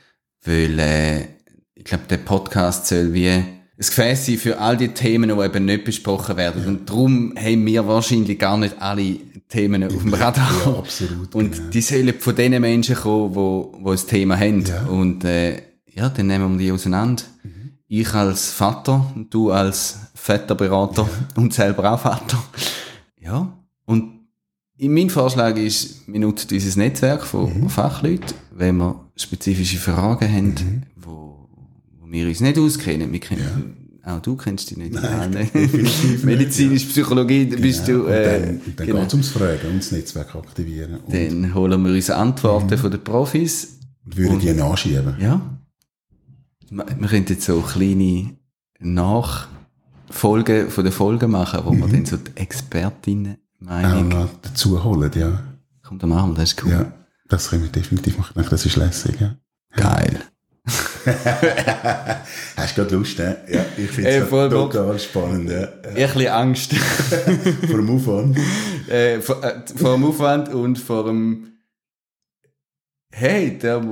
Weil 0.44 0.78
äh, 0.78 1.20
ich 1.75 1.85
glaube, 1.85 2.04
der 2.08 2.18
Podcast 2.18 2.87
soll 2.87 3.12
wie 3.12 3.42
ein 3.78 3.87
Gefäß 3.87 4.26
sein 4.26 4.38
für 4.38 4.59
all 4.59 4.76
die 4.76 4.88
Themen, 4.88 5.37
die 5.37 5.45
eben 5.45 5.64
nicht 5.66 5.85
besprochen 5.85 6.37
werden. 6.37 6.64
Und 6.66 6.88
darum 6.88 7.35
haben 7.37 7.66
wir 7.66 7.87
wahrscheinlich 7.87 8.38
gar 8.38 8.56
nicht 8.56 8.80
alle 8.80 9.16
Themen 9.49 9.85
auf 9.85 9.92
dem 9.92 10.14
Radar. 10.14 10.50
Ja, 10.64 10.73
absolut, 10.78 11.35
Und 11.35 11.52
genau. 11.52 11.71
die 11.71 11.80
sollen 11.83 12.14
von 12.18 12.35
den 12.35 12.61
Menschen 12.61 12.97
kommen, 12.97 13.33
die, 13.33 13.85
die 13.85 13.90
ein 13.90 14.06
Thema 14.06 14.37
haben. 14.38 14.64
Ja. 14.64 14.87
Und 14.87 15.25
äh, 15.25 15.62
ja, 15.95 16.09
dann 16.09 16.26
nehmen 16.26 16.59
wir 16.59 16.66
die 16.66 16.73
auseinander. 16.73 17.23
Ich 17.88 18.12
als 18.14 18.50
Vater, 18.50 19.14
du 19.30 19.52
als 19.52 19.99
Väterberater 20.14 21.09
und 21.37 21.54
selber 21.54 21.92
auch 21.92 22.00
Vater. 22.00 22.42
Ja. 23.21 23.52
Und 23.85 24.16
in 24.76 24.92
mein 24.92 25.09
Vorschlag 25.09 25.56
ist, 25.56 26.06
wir 26.06 26.21
nutzen 26.21 26.49
unser 26.52 26.78
Netzwerk 26.78 27.25
von 27.25 27.68
Fachleuten, 27.68 28.35
wenn 28.50 28.76
wir 28.76 29.06
spezifische 29.16 29.78
Fragen 29.78 30.30
haben, 30.30 30.87
wo, 30.97 31.25
wo 32.06 32.12
wir 32.12 32.26
uns 32.28 32.40
nicht 32.40 32.58
auskennen. 32.58 33.12
Wir 33.12 33.20
kennen, 33.20 34.00
Auch 34.04 34.20
du 34.20 34.36
kennst 34.36 34.70
dich 34.70 34.76
nicht. 34.76 34.92
Nein, 34.92 35.30
Nein, 35.32 35.50
Medizinische 36.22 36.86
Psychologie, 36.86 37.48
da 37.48 37.56
bist 37.56 37.86
Genau. 37.86 38.04
du... 38.04 38.08
Äh, 38.08 38.16
und 38.16 38.25
dann, 38.25 38.50
und 38.66 38.78
dann 38.80 38.86
genau. 38.86 38.98
geht 39.00 39.08
es 39.08 39.14
ums 39.14 39.28
Fragen 39.30 39.68
und 39.68 39.78
das 39.78 39.90
Netzwerk 39.92 40.34
aktivieren. 40.36 41.00
Und, 41.00 41.12
Dann 41.12 41.54
holen 41.54 41.82
wir 41.84 41.92
uns 41.92 42.10
Antworten 42.10 42.78
von 42.78 42.90
den 42.90 43.02
Profis. 43.02 43.78
und 44.04 44.16
würden 44.16 44.38
die 44.38 44.52
nachschieben. 44.52 45.16
Ja. 45.20 45.40
Wir 46.70 46.86
wir 46.98 47.08
können 47.08 47.26
jetzt 47.28 47.44
so 47.46 47.60
kleine 47.60 48.36
Nachfolgen 48.78 50.70
von 50.70 50.84
den 50.84 50.92
Folgen 50.92 51.30
machen, 51.30 51.60
wo 51.64 51.72
wir 51.72 51.88
dann 51.88 52.06
so 52.06 52.16
die 52.16 52.30
Auch 52.30 52.36
Expertinnen-Meinung... 52.42 54.08
noch 54.08 54.28
dazu 54.42 54.82
holen, 54.84 55.10
ja. 55.14 55.42
Komm, 55.82 55.98
dann 55.98 56.10
machen 56.10 56.30
wir 56.30 56.36
das, 56.36 56.52
ist 56.52 56.64
cool. 56.64 56.70
Ja, 56.72 56.92
das 57.28 57.50
können 57.50 57.62
wir 57.62 57.70
definitiv 57.70 58.18
machen. 58.18 58.44
Das 58.48 58.64
ist 58.66 58.76
lässig, 58.76 59.20
ja. 59.20 59.36
Geil. 59.75 60.20
Hast 62.56 62.76
du 62.76 62.82
gerade 62.82 62.96
Lust, 62.96 63.18
ne? 63.18 63.36
Ja, 63.48 63.64
ich 63.76 63.90
finde 63.90 64.10
es 64.10 64.28
Bock. 64.28 64.50
total 64.50 64.98
spannend, 64.98 65.50
ja. 65.50 65.68
Ich 65.94 66.04
ein 66.04 66.12
bisschen 66.12 66.32
Angst 66.32 66.75
Vor 67.66 67.76
dem 67.76 67.90
Aufwand. 67.90 68.38
äh, 68.88 69.20
vor, 69.20 69.42
äh, 69.42 69.60
vor 69.75 69.94
dem 69.94 70.04
Aufwand 70.04 70.48
und 70.48 70.78
vor 70.78 71.04
dem... 71.04 71.52
Hey, 73.12 73.56
der, 73.58 73.82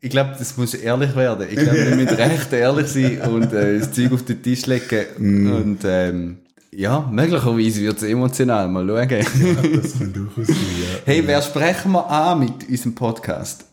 ich 0.00 0.10
glaube, 0.10 0.36
das 0.38 0.56
muss 0.56 0.74
ehrlich 0.74 1.16
werden. 1.16 1.48
Ich 1.50 1.56
glaube, 1.56 1.86
wir 1.86 1.96
müssen 1.96 2.14
recht 2.14 2.52
ehrlich 2.52 2.86
sein 2.88 3.20
und 3.22 3.52
äh, 3.52 3.78
das 3.78 3.92
Zeug 3.92 4.12
auf 4.12 4.24
den 4.24 4.42
Tisch 4.42 4.66
legen. 4.66 5.52
Und 5.52 5.80
ähm, 5.84 6.38
ja, 6.70 7.08
möglicherweise 7.10 7.80
wird 7.80 7.96
es 7.96 8.02
emotional. 8.04 8.68
Mal 8.68 8.86
schauen. 8.86 9.10
Ja, 9.10 9.80
das 9.80 9.98
kann 9.98 10.12
durchaus 10.12 10.46
sein, 10.46 10.56
ja. 10.56 10.98
Hey, 11.06 11.22
wer 11.26 11.42
sprechen 11.42 11.92
wir 11.92 12.08
an 12.08 12.40
mit 12.40 12.68
unserem 12.68 12.94
Podcast? 12.94 13.64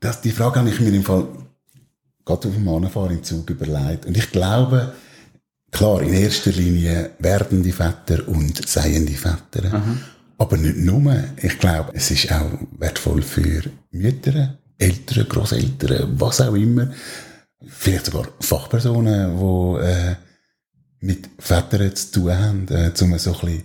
Das, 0.00 0.20
die 0.20 0.30
Frage 0.30 0.60
habe 0.60 0.70
ich 0.70 0.80
mir 0.80 0.94
im 0.94 1.02
Fall 1.02 1.26
gerade 2.28 2.48
auf 2.48 2.54
dem 2.54 2.68
Anfahren 2.68 3.16
im 3.16 3.24
Zug 3.24 3.48
überlegt. 3.50 4.06
Und 4.06 4.16
ich 4.16 4.30
glaube, 4.30 4.92
klar, 5.70 6.02
in 6.02 6.12
erster 6.12 6.52
Linie 6.52 7.10
werdende 7.18 7.72
Väter 7.72 8.28
und 8.28 8.68
seiende 8.68 9.14
Väter. 9.14 9.82
Aber 10.36 10.56
nicht 10.56 10.76
nur. 10.76 11.24
Ich 11.42 11.58
glaube, 11.58 11.92
es 11.94 12.10
ist 12.10 12.30
auch 12.30 12.50
wertvoll 12.78 13.22
für 13.22 13.62
Mütter, 13.90 14.58
Eltern, 14.78 15.28
Großeltern, 15.28 16.20
was 16.20 16.40
auch 16.40 16.54
immer. 16.54 16.92
Vielleicht 17.66 18.06
sogar 18.06 18.28
Fachpersonen, 18.40 19.36
die 19.36 19.84
äh, 19.84 20.14
mit 21.00 21.28
Vätern 21.38 21.94
zu 21.96 22.12
tun 22.12 22.38
haben, 22.38 22.68
äh, 22.68 22.92
um 23.00 23.18
so 23.18 23.32
ein 23.32 23.40
bisschen 23.40 23.64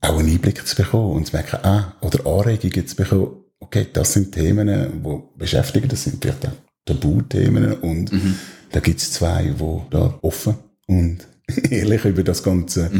auch 0.00 0.18
einen 0.18 0.30
Einblick 0.30 0.66
zu 0.66 0.76
bekommen 0.76 1.16
und 1.16 1.26
zu 1.26 1.36
merken, 1.36 1.58
ah, 1.62 1.94
oder 2.00 2.26
Anregungen 2.26 2.86
zu 2.86 2.96
bekommen, 2.96 3.44
okay, 3.60 3.86
das 3.92 4.14
sind 4.14 4.32
Themen, 4.32 4.68
die 4.68 5.38
beschäftigen, 5.38 5.88
das 5.88 6.04
sind 6.04 6.22
vielleicht 6.22 6.46
auch 6.46 6.52
Tabuthemen 6.84 7.74
und 7.74 8.10
da 8.72 8.80
gibt 8.80 9.00
es 9.00 9.12
zwei, 9.12 9.54
die 9.58 9.80
da 9.90 10.18
offen 10.22 10.54
und 10.86 11.18
ehrlich 11.70 12.04
über 12.04 12.22
das 12.22 12.42
Ganze 12.42 12.90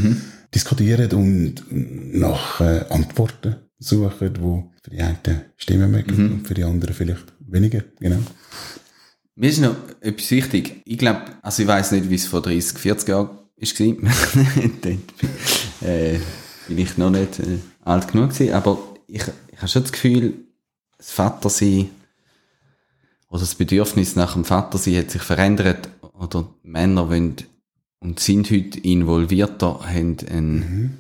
diskutieren 0.54 1.10
und 1.12 1.64
nach 1.70 2.60
äh, 2.60 2.84
Antworten 2.90 3.56
suchen, 3.78 4.32
die 4.34 4.40
für 4.82 4.90
die 4.90 5.00
einen 5.00 5.42
stimmen 5.56 5.90
mögen 5.90 6.32
und 6.32 6.46
für 6.46 6.54
die 6.54 6.64
anderen 6.64 6.94
vielleicht 6.94 7.32
weniger, 7.40 7.82
genau. 7.98 8.18
Mir 9.36 9.50
ist 9.50 9.60
noch 9.60 9.74
etwas 10.00 10.30
wichtig. 10.30 10.82
Ich 10.84 10.98
glaube, 10.98 11.22
also 11.42 11.62
ich 11.62 11.68
weiß 11.68 11.92
nicht, 11.92 12.08
wie 12.08 12.14
es 12.14 12.26
vor 12.26 12.40
30, 12.40 12.78
40 12.78 13.08
Jahren 13.08 13.28
war. 13.28 13.38
Dort 14.82 14.82
bin, 14.82 15.02
äh, 15.82 16.18
bin 16.68 16.78
ich 16.78 16.96
noch 16.98 17.10
nicht 17.10 17.40
äh, 17.40 17.58
alt 17.82 18.12
genug 18.12 18.30
gewesen, 18.30 18.52
aber 18.52 18.78
ich, 19.08 19.22
ich 19.50 19.58
habe 19.58 19.68
schon 19.68 19.82
das 19.82 19.92
Gefühl, 19.92 20.34
das 20.96 21.10
Vatersein 21.10 21.90
oder 23.34 23.40
das 23.40 23.56
Bedürfnis 23.56 24.14
nach 24.14 24.34
dem 24.34 24.44
Vatersein 24.44 24.98
hat 24.98 25.10
sich 25.10 25.22
verändert 25.22 25.88
oder 26.16 26.46
Männer 26.62 27.08
wollen 27.10 27.34
und 27.98 28.20
sind 28.20 28.48
heute 28.48 28.78
involvierter, 28.78 29.80
haben 29.92 30.18
einen, 30.30 30.98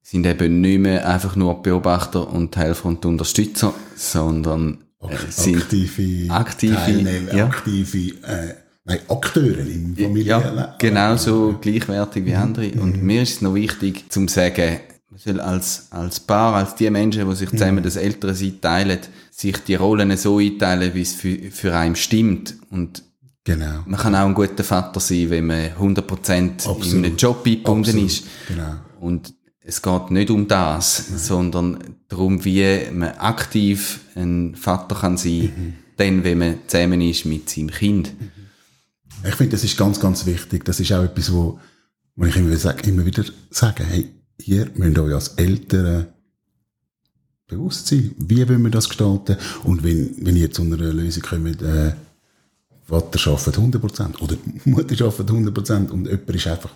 sind 0.00 0.26
eben 0.26 0.60
nicht 0.60 0.78
mehr 0.78 1.08
einfach 1.08 1.34
nur 1.34 1.60
Beobachter 1.64 2.30
und 2.32 2.56
Helfer 2.56 2.86
und 2.86 3.04
Unterstützer, 3.04 3.74
sondern 3.96 4.78
äh, 5.00 5.16
sind 5.28 5.62
aktive, 5.62 6.32
aktive, 6.32 6.74
Teilnehmer, 6.76 7.34
ja. 7.34 7.46
aktive 7.46 8.14
äh, 8.22 8.54
nein, 8.84 9.00
Akteure 9.08 9.58
im 9.58 9.96
Familienleben. 9.96 10.24
Ja, 10.24 10.76
genauso 10.78 11.56
gleichwertig 11.60 12.26
wie 12.26 12.34
andere. 12.36 12.70
Und 12.80 13.02
mir 13.02 13.22
ist 13.22 13.34
es 13.34 13.42
noch 13.42 13.54
wichtig, 13.56 14.04
zum 14.12 14.28
sagen, 14.28 14.78
man 15.16 15.34
soll 15.34 15.40
als, 15.40 15.86
als 15.90 16.20
Paar, 16.20 16.54
als 16.54 16.74
die 16.74 16.90
Menschen, 16.90 17.28
die 17.28 17.36
sich 17.36 17.48
zusammen 17.50 17.82
das 17.82 17.96
ältere 17.96 18.34
Sein 18.34 18.60
teilen, 18.60 18.98
sich 19.30 19.56
die 19.58 19.74
Rollen 19.74 20.14
so 20.16 20.38
einteilen, 20.38 20.92
wie 20.94 21.00
es 21.02 21.14
für, 21.14 21.38
für 21.50 21.74
einen 21.74 21.96
stimmt. 21.96 22.54
Und 22.70 23.02
Genau. 23.44 23.84
man 23.86 24.00
kann 24.00 24.14
auch 24.16 24.26
ein 24.26 24.34
guter 24.34 24.64
Vater 24.64 24.98
sein, 24.98 25.30
wenn 25.30 25.46
man 25.46 25.70
100% 25.70 26.32
in 26.34 26.50
Absolut. 26.50 26.92
einem 26.92 27.16
Job 27.16 27.46
eingebunden 27.46 28.04
ist. 28.04 28.24
Genau. 28.48 28.74
Und 29.00 29.32
es 29.60 29.80
geht 29.80 30.10
nicht 30.10 30.30
um 30.30 30.48
das, 30.48 31.26
sondern 31.28 31.78
darum, 32.08 32.44
wie 32.44 32.78
man 32.92 33.10
aktiv 33.10 34.00
ein 34.16 34.56
Vater 34.56 34.96
kann 34.96 35.16
sein, 35.16 35.76
dann, 35.96 36.24
wenn 36.24 36.38
man 36.38 36.58
zusammen 36.66 37.00
ist 37.00 37.24
mit 37.24 37.48
seinem 37.48 37.70
Kind. 37.70 38.12
Ich 39.26 39.34
finde, 39.36 39.52
das 39.52 39.62
ist 39.64 39.76
ganz, 39.76 40.00
ganz 40.00 40.26
wichtig. 40.26 40.64
Das 40.64 40.80
ist 40.80 40.92
auch 40.92 41.04
etwas, 41.04 41.32
wo, 41.32 41.58
wo 42.16 42.26
ich 42.26 42.36
immer, 42.36 42.56
sage, 42.56 42.90
immer 42.90 43.06
wieder 43.06 43.24
sage, 43.50 43.84
hey, 43.84 44.10
ihr 44.44 44.70
müsst 44.74 44.98
euch 44.98 45.14
als 45.14 45.28
Eltern 45.28 46.08
bewusst 47.46 47.86
sein, 47.86 48.14
wie 48.18 48.48
wollen 48.48 48.62
wir 48.62 48.70
das 48.70 48.88
gestalten? 48.88 49.36
Und 49.64 49.84
wenn, 49.84 50.14
wenn 50.24 50.36
ihr 50.36 50.50
zu 50.50 50.62
einer 50.62 50.76
Lösung 50.76 51.22
kommt, 51.22 51.62
äh, 51.62 51.92
Vater 52.84 53.30
arbeitet 53.30 53.56
100% 53.56 54.20
oder 54.20 54.36
Mutter 54.64 55.04
arbeitet 55.04 55.30
100% 55.30 55.90
und 55.90 56.06
jemand 56.06 56.30
ist 56.30 56.46
einfach, 56.46 56.70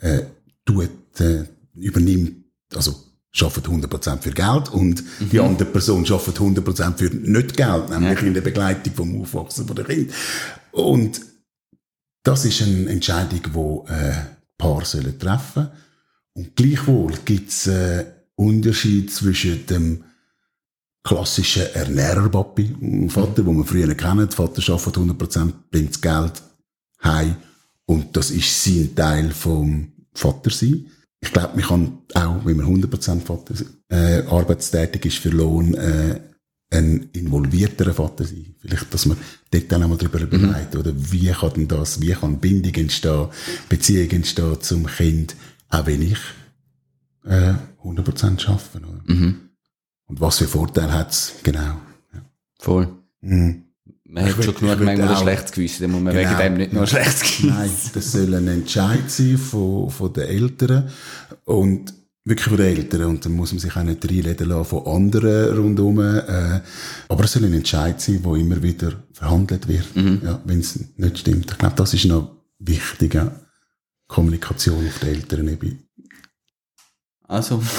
äh, 0.00 0.22
tut, 0.64 0.90
äh, 1.18 1.44
übernimmt, 1.74 2.44
also 2.74 2.94
arbeitet 3.40 3.66
100% 3.66 4.22
für 4.22 4.30
Geld 4.30 4.68
und 4.70 5.02
die 5.20 5.40
andere 5.40 5.68
Person 5.68 6.04
arbeitet 6.04 6.38
100% 6.38 6.96
für 6.96 7.14
nicht 7.14 7.56
Geld, 7.56 7.90
nämlich 7.90 8.22
in 8.22 8.34
der 8.34 8.40
Begleitung 8.42 8.92
vom 8.94 9.22
Aufwachsen 9.22 9.66
von 9.66 9.76
der 9.76 9.84
Kind. 9.84 10.12
Und 10.72 11.20
das 12.24 12.44
ist 12.44 12.62
eine 12.62 12.90
Entscheidung, 12.90 13.40
die 13.88 13.92
äh, 13.92 14.14
Paar 14.58 14.84
sollen 14.84 15.18
treffen 15.18 15.70
Und 16.34 16.56
gleichwohl 16.56 17.12
gibt 17.24 17.50
es 17.50 17.66
äh, 17.66 18.06
Unterschied 18.36 19.12
zwischen 19.12 19.66
dem 19.66 20.04
klassischen 21.04 21.66
Ernährerpapi 21.74 22.76
und 22.80 23.10
Vater, 23.10 23.44
wo 23.44 23.52
man 23.52 23.66
früher 23.66 23.94
kennt. 23.94 24.34
Vater 24.34 24.72
arbeitet 24.72 24.96
100%, 24.96 25.52
bringt 25.70 25.90
das 25.90 26.00
Geld 26.00 26.42
heim 27.02 27.36
und 27.86 28.16
das 28.16 28.30
ist 28.30 28.64
sein 28.64 28.94
Teil 28.94 29.30
vom 29.32 29.92
Vater 30.14 30.50
sein. 30.50 30.86
Ich 31.20 31.32
glaube, 31.32 31.54
man 31.56 31.64
kann 31.64 31.98
auch, 32.14 32.44
wenn 32.44 32.56
man 32.56 32.66
100% 32.66 33.20
Vater, 33.20 33.54
äh, 33.88 34.22
arbeitstätig 34.26 35.04
ist 35.06 35.18
für 35.18 35.30
Lohn, 35.30 35.74
äh, 35.74 36.20
ein 36.70 37.10
involvierterer 37.12 37.92
Vater 37.92 38.24
sein. 38.24 38.54
Vielleicht, 38.58 38.92
dass 38.92 39.06
man 39.06 39.18
dort 39.50 39.70
dann 39.70 39.82
einmal 39.82 39.98
drüber 39.98 40.20
überlegt, 40.20 40.74
oder 40.74 40.92
wie 40.96 41.28
kann 41.28 41.52
denn 41.54 41.68
das, 41.68 42.00
wie 42.00 42.12
kann 42.12 42.40
Bindung 42.40 42.74
entstehen, 42.74 43.28
Beziehung 43.68 44.10
entstehen 44.10 44.60
zum 44.60 44.86
Kind, 44.86 45.36
auch 45.72 45.86
wenn 45.86 46.02
ich 46.02 46.18
äh, 47.24 47.54
100% 47.82 48.48
arbeite. 48.48 48.78
Oder? 48.78 49.02
Und 50.06 50.20
was 50.20 50.38
für 50.38 50.46
Vorteile 50.48 50.92
hat's 50.92 51.32
genau. 51.42 51.60
Ja. 52.14 52.20
Voll. 52.58 52.88
Mhm. 53.20 53.64
Man 54.04 54.24
hat 54.24 54.38
Ich 54.38 54.44
schon 54.44 54.54
würd- 54.54 54.58
genug 54.58 54.80
manchmal 54.84 55.08
ein 55.08 55.08
auch- 55.16 55.22
schlechtes 55.22 55.52
Gewissen, 55.52 55.82
dann 55.82 55.90
muss 55.92 56.02
man 56.02 56.14
Genau. 56.14 56.28
wegen 56.30 56.38
dem 56.38 56.54
nicht 56.58 56.72
nur 56.74 56.82
ein 56.82 56.86
schlechtes 56.88 57.20
Gewissen. 57.22 57.48
Nein, 57.48 57.70
das 57.94 58.12
soll 58.12 58.34
ein 58.34 58.48
Entscheid 58.48 59.10
sein 59.10 59.38
von, 59.38 59.90
von 59.90 60.12
den 60.12 60.24
Eltern 60.28 60.88
und 61.44 61.94
wirklich 62.24 62.48
von 62.48 62.56
den 62.58 62.76
Eltern 62.76 63.04
und 63.04 63.24
dann 63.24 63.32
muss 63.32 63.52
man 63.52 63.58
sich 63.60 63.74
auch 63.74 63.82
nicht 63.82 64.04
reinreden 64.04 64.48
lassen 64.50 64.64
von 64.66 64.86
anderen 64.86 65.56
rundherum. 65.56 66.00
Äh, 66.00 66.60
aber 67.08 67.24
es 67.24 67.32
soll 67.32 67.44
ein 67.46 67.54
Entscheid 67.54 68.00
sein, 68.02 68.20
wo 68.22 68.36
immer 68.36 68.62
wieder 68.62 68.92
verhandelt 69.14 69.66
wird, 69.66 69.86
ja, 69.94 70.40
wenn 70.44 70.60
es 70.60 70.78
nicht 70.96 71.18
stimmt. 71.18 71.50
Ich 71.50 71.58
glaube, 71.58 71.74
das 71.76 71.94
ist 71.94 72.04
noch 72.04 72.36
wichtig, 72.58 73.14
ja. 73.14 73.32
Kommunikation 74.08 74.86
auf 74.86 74.98
der 75.00 75.10
Elternebene. 75.10 75.78
Also. 77.28 77.62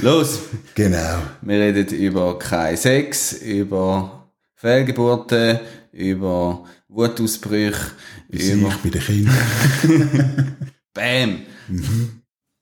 Los, 0.00 0.40
Genau. 0.74 1.22
wir 1.42 1.60
reden 1.60 1.86
über 1.94 2.38
kein 2.38 2.76
Sex, 2.76 3.34
über 3.34 4.28
Fehlgeburten, 4.56 5.60
über 5.92 6.64
Wutausbrüche, 6.88 7.92
über 8.28 8.72
bei 8.82 8.90
den 8.90 9.00
Kindern, 9.02 10.56
Bam! 10.94 11.42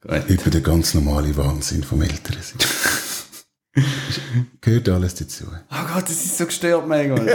Gut. 0.03 0.29
über 0.29 0.51
den 0.51 0.63
ganz 0.63 0.95
normalen 0.95 1.37
Wahnsinn 1.37 1.83
vom 1.83 2.03
Elternsein. 2.03 2.59
Gehört 4.61 4.89
alles 4.89 5.15
dazu. 5.15 5.45
Oh 5.71 5.95
Gott, 5.95 6.05
das 6.05 6.25
ist 6.25 6.39
so 6.39 6.47
gestört 6.47 6.87
manchmal. 6.87 7.27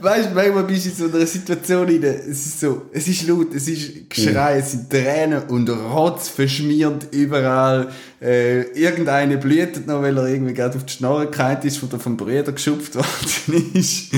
weißt 0.00 0.30
du, 0.30 0.34
manchmal 0.34 0.64
bist 0.64 0.86
du 0.86 0.90
in 0.90 1.10
so 1.10 1.16
einer 1.16 1.26
Situation 1.26 1.86
rein, 1.86 2.02
es 2.02 2.46
ist 2.46 2.60
so, 2.60 2.82
es 2.92 3.08
ist 3.08 3.26
laut, 3.26 3.54
es 3.54 3.68
ist 3.68 4.10
Geschrei, 4.10 4.58
es 4.58 4.72
sind 4.72 4.90
Tränen 4.90 5.42
und 5.44 5.68
Rotz 5.68 6.28
verschmiert 6.28 7.08
überall. 7.12 7.88
Äh, 8.20 8.62
irgendeine 8.72 9.36
blühtet 9.36 9.86
noch, 9.86 10.02
weil 10.02 10.16
er 10.16 10.28
irgendwie 10.28 10.54
gerade 10.54 10.76
auf 10.76 10.84
die 10.84 10.92
Schnorre 10.92 11.26
gefallen 11.26 11.58
ist 11.62 11.82
oder 11.82 11.98
vom 11.98 12.16
Bruder 12.16 12.52
geschupft 12.52 12.94
worden 12.96 13.70
ist. 13.74 14.12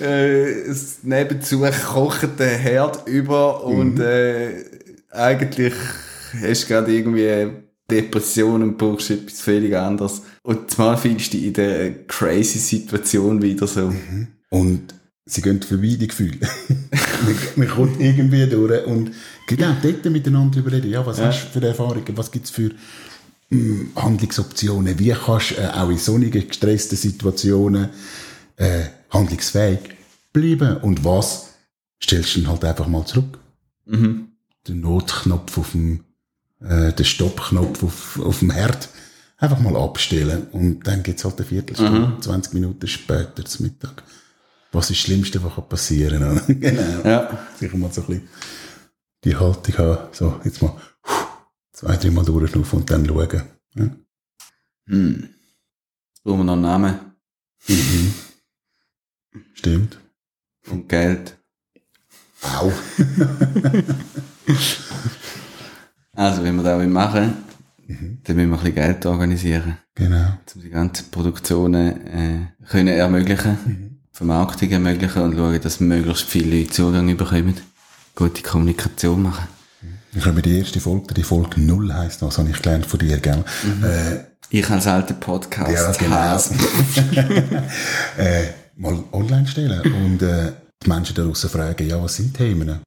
äh, 0.00 0.50
es 0.62 0.98
nebenzu 1.02 1.64
kocht 1.92 2.38
der 2.38 2.56
Herd 2.56 3.06
über 3.08 3.64
und 3.64 3.98
äh, 4.00 4.64
eigentlich 5.10 5.74
hast 6.40 6.64
du 6.64 6.68
gerade 6.68 6.92
irgendwie 6.92 7.50
Depression 7.90 8.62
und 8.62 8.78
brauchst 8.78 9.10
etwas 9.10 9.40
völlig 9.40 9.76
anderes. 9.76 10.22
Und 10.42 10.70
zumal 10.70 10.96
findest 10.96 11.32
du 11.32 11.36
dich 11.36 11.46
in 11.48 11.52
der 11.52 12.06
crazy 12.06 12.58
Situation 12.58 13.42
wieder 13.42 13.66
so. 13.66 13.92
Und 14.48 14.94
sie 15.26 15.42
gehen 15.42 15.62
vorbei, 15.62 15.96
die 16.00 16.08
Gefühle. 16.08 16.38
man, 16.68 17.36
man 17.56 17.68
kommt 17.68 18.00
irgendwie 18.00 18.46
durch 18.46 18.86
und 18.86 19.12
genau 19.46 19.76
dort 19.82 20.04
miteinander 20.06 20.64
reden. 20.66 20.90
Ja, 20.90 21.04
was 21.04 21.20
hast 21.20 21.54
du 21.54 21.60
für 21.60 21.66
Erfahrungen? 21.66 22.16
Was 22.16 22.30
gibt's 22.30 22.50
für 22.50 22.70
mm, 23.50 23.92
Handlungsoptionen? 23.96 24.98
Wie 24.98 25.10
kannst 25.10 25.52
du 25.52 25.54
äh, 25.56 25.68
auch 25.68 25.90
in 25.90 25.98
sonnigen, 25.98 26.48
gestressten 26.48 26.96
Situationen 26.96 27.90
äh, 28.56 28.84
handlungsfähig 29.10 29.80
bleiben? 30.32 30.78
Und 30.78 31.04
was 31.04 31.50
stellst 32.02 32.36
du 32.36 32.40
dann 32.40 32.50
halt 32.50 32.64
einfach 32.64 32.88
mal 32.88 33.04
zurück? 33.04 33.38
Mhm. 33.84 34.28
Den 34.66 34.80
Notknopf 34.80 35.58
auf 35.58 35.72
dem, 35.72 36.04
äh, 36.60 36.92
den 36.92 37.04
Stoppknopf 37.04 37.82
auf, 37.82 38.20
auf 38.20 38.38
dem 38.38 38.50
Herd 38.50 38.88
einfach 39.40 39.58
mal 39.58 39.76
abstellen. 39.76 40.46
Und 40.52 40.86
dann 40.86 41.02
geht's 41.02 41.24
halt 41.24 41.38
eine 41.38 41.46
Viertelstunde, 41.46 42.18
20 42.20 42.52
Minuten 42.54 42.86
später 42.86 43.44
zum 43.44 43.66
Mittag. 43.66 44.02
Was 44.72 44.84
ist 44.84 44.90
das 44.90 44.98
Schlimmste, 44.98 45.42
was 45.42 45.68
passieren 45.68 46.20
kann? 46.20 46.60
genau. 46.60 47.08
Ja. 47.08 47.48
Sicher 47.58 47.76
mal 47.76 47.90
so 47.90 48.02
ein 48.02 48.06
bisschen 48.06 48.28
die 49.24 49.36
Haltung 49.36 49.78
haben. 49.78 50.08
So, 50.12 50.40
jetzt 50.44 50.62
mal 50.62 50.76
zwei, 51.72 51.96
dreimal 51.96 52.24
durchschnaufen 52.24 52.80
und 52.80 52.90
dann 52.90 53.06
schauen. 53.06 53.42
Ja. 53.74 53.90
Hm. 54.86 55.28
Brauchen 56.22 56.38
wir 56.38 56.44
noch 56.44 56.52
einen 56.52 56.62
Namen 56.62 57.00
Stimmt. 59.54 59.98
und 60.68 60.88
Geld. 60.88 61.36
Au. 62.42 62.72
Also, 66.12 66.42
wenn 66.44 66.56
wir 66.56 66.64
das 66.64 66.86
machen 66.86 67.49
dann 68.24 68.36
müssen 68.36 68.36
wir 68.36 68.42
ein 68.44 68.50
bisschen 68.50 68.74
Geld 68.74 69.06
organisieren, 69.06 69.78
Genau. 69.94 70.38
um 70.54 70.60
die 70.62 70.70
ganzen 70.70 71.10
Produktionen 71.10 72.06
äh, 72.06 72.66
können 72.68 72.88
ermöglichen, 72.88 74.00
Vermarktung 74.12 74.70
ermöglichen 74.70 75.22
und 75.22 75.36
schauen, 75.36 75.60
dass 75.60 75.80
möglichst 75.80 76.24
viele 76.24 76.58
Leute 76.60 76.70
Zugang 76.70 77.16
bekommen. 77.16 77.54
Gute 78.14 78.42
Kommunikation 78.42 79.22
machen. 79.22 79.48
Ich 80.12 80.26
habe 80.26 80.42
die 80.42 80.58
erste 80.58 80.80
Folge, 80.80 81.14
die 81.14 81.22
Folge 81.22 81.60
null 81.60 81.92
heisst, 81.92 82.20
das 82.22 82.36
habe 82.38 82.50
ich 82.50 82.60
gelernt 82.60 82.84
von 82.86 82.98
dir, 82.98 83.18
gell? 83.18 83.44
Äh, 83.84 84.24
Ich 84.50 84.68
als 84.68 84.86
alter 84.88 85.14
Podcast 85.14 86.00
Ja, 86.02 86.40
genau. 86.42 87.62
Äh, 88.18 88.44
mal 88.76 89.02
online 89.12 89.46
stellen 89.46 89.80
und 90.04 90.22
äh, 90.22 90.52
die 90.82 90.88
Menschen 90.88 91.14
da 91.14 91.22
draussen 91.24 91.48
fragen, 91.50 91.88
ja, 91.88 92.02
was 92.02 92.16
sind 92.16 92.34
Themen? 92.36 92.80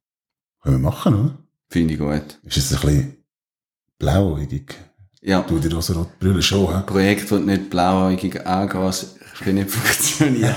Können 0.62 0.76
wir 0.76 0.78
machen, 0.90 1.14
oder? 1.14 1.38
Finde 1.70 1.94
ich 1.94 2.00
gut. 2.00 2.38
Ist 2.42 2.56
es 2.58 2.72
ein 2.74 2.80
bisschen 2.80 3.16
blauäugig? 3.98 4.74
Ja. 5.26 5.40
Du 5.40 5.58
die 5.58 5.68
rosa 5.68 6.06
Brille 6.20 6.42
schon, 6.42 6.68
hä? 6.68 6.82
Projekt, 6.84 7.32
das 7.32 7.40
nicht 7.40 7.70
blauäugig 7.70 8.46
angehst, 8.46 9.16
kann 9.42 9.54
nicht 9.54 9.70
funktionieren. 9.76 10.54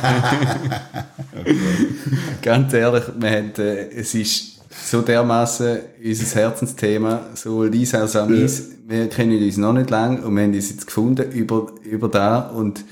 Ganz 2.42 2.74
ehrlich, 2.74 3.04
wir 3.18 3.30
haben, 3.32 3.54
äh, 3.60 3.90
es 3.92 4.14
ist 4.14 4.60
so 4.70 5.02
dermaßen 5.02 5.80
unser 6.04 6.40
Herzensthema, 6.42 7.28
so 7.34 7.64
Lisa 7.64 8.00
als 8.00 8.18
Amis. 8.18 8.72
Wir 8.86 9.08
kennen 9.08 9.42
uns 9.42 9.56
noch 9.56 9.72
nicht 9.72 9.90
lang 9.90 10.22
und 10.22 10.36
wir 10.36 10.44
haben 10.44 10.54
uns 10.54 10.70
jetzt 10.70 10.86
gefunden 10.86 11.32
über, 11.32 11.68
über 11.84 12.10
da 12.10 12.40
und 12.50 12.84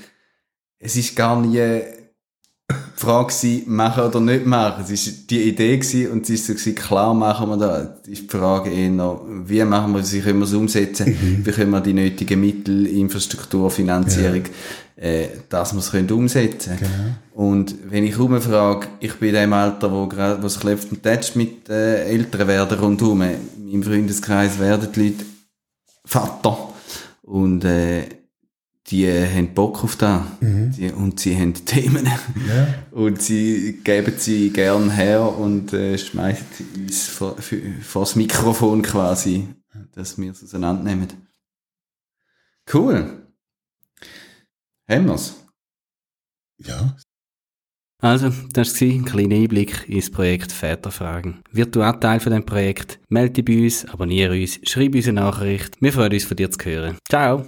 es 0.78 0.96
ist 0.96 1.14
gar 1.14 1.38
nie 1.38 1.82
die 2.96 3.02
Frage 3.02 3.34
gewesen, 3.34 3.62
machen 3.74 4.04
oder 4.04 4.20
nicht 4.20 4.46
machen. 4.46 4.84
Es 4.84 4.90
ist 4.90 5.30
die 5.30 5.42
Idee 5.42 5.76
gewesen 5.76 6.10
und 6.10 6.22
es 6.24 6.30
ist 6.30 6.46
so 6.46 6.54
gewesen, 6.54 6.74
klar 6.74 7.14
machen 7.14 7.48
wir 7.48 7.56
das. 7.56 7.88
Es 8.02 8.08
ist 8.08 8.22
die 8.22 8.36
Frage 8.36 8.70
eher, 8.70 9.20
wie 9.46 9.64
machen 9.64 9.92
wir 9.92 10.00
es, 10.00 10.12
wie 10.12 10.20
können 10.20 10.38
wir 10.38 10.46
es 10.46 10.54
umsetzen, 10.54 11.16
wie 11.44 11.50
können 11.50 11.70
wir 11.70 11.80
die 11.80 11.92
nötigen 11.92 12.40
Mittel, 12.40 12.86
Infrastruktur, 12.86 13.70
Finanzierung, 13.70 14.44
äh, 14.96 15.26
dass 15.48 15.74
wir 15.74 15.80
es 15.80 15.90
können 15.90 16.10
umsetzen 16.10 16.78
können. 16.78 17.16
Und 17.34 17.74
wenn 17.90 18.04
ich 18.04 18.18
rumfrage, 18.18 18.88
ich 19.00 19.14
bin 19.14 19.28
in 19.28 19.34
dem 19.34 19.52
Alter, 19.52 19.92
wo 19.92 20.06
gerade, 20.06 20.42
wo 20.42 20.46
es 20.46 20.58
klopft 20.58 20.90
und 20.90 21.02
tätscht 21.02 21.36
mit 21.36 21.68
äh, 21.68 22.04
Eltern 22.04 22.48
werden 22.48 22.78
rundherum. 22.78 23.22
Im 23.70 23.82
Freundeskreis 23.82 24.58
werden 24.58 24.88
die 24.94 25.02
Leute 25.02 25.24
Vater. 26.06 26.56
Und 27.22 27.64
äh, 27.64 28.04
die 28.90 29.10
haben 29.10 29.52
Bock 29.54 29.82
auf 29.82 29.96
das. 29.96 30.22
Die, 30.40 30.90
und 30.92 31.18
sie 31.18 31.36
haben 31.36 31.54
Themen. 31.66 32.06
Ja. 32.48 32.74
Und 32.92 33.20
sie 33.20 33.80
geben 33.82 34.14
sie 34.16 34.50
gern 34.50 34.90
her 34.90 35.36
und 35.36 35.72
äh, 35.72 35.98
schmeißen 35.98 36.46
uns 36.76 37.08
vor, 37.08 37.36
für, 37.38 37.60
vor 37.82 38.02
das 38.02 38.16
Mikrofon 38.16 38.82
quasi. 38.82 39.48
dass 39.92 40.18
wir 40.18 40.30
es 40.30 40.42
auseinandernehmen. 40.44 41.08
Cool. 42.72 43.26
Haben 44.88 45.06
wir's? 45.08 45.34
Ja, 46.58 46.96
Also, 48.00 48.30
das 48.52 48.80
war 48.80 48.88
ein 48.88 49.04
kleiner 49.04 49.34
Einblick 49.36 49.88
ins 49.88 50.10
Projekt 50.10 50.52
Väterfragen. 50.52 51.42
Wird 51.50 51.74
du 51.74 51.82
auch 51.82 51.98
Teil 51.98 52.20
von 52.20 52.32
diesem 52.32 52.46
Projekt? 52.46 52.98
Melde 53.08 53.42
dich 53.42 53.44
bei 53.44 53.64
uns, 53.64 53.84
abonniere 53.84 54.32
uns, 54.40 54.60
schreib 54.62 54.94
uns 54.94 55.08
eine 55.08 55.20
Nachricht. 55.20 55.76
Wir 55.80 55.92
freuen 55.92 56.12
uns, 56.12 56.24
von 56.24 56.36
dir 56.36 56.50
zu 56.50 56.64
hören. 56.64 56.96
Ciao! 57.08 57.44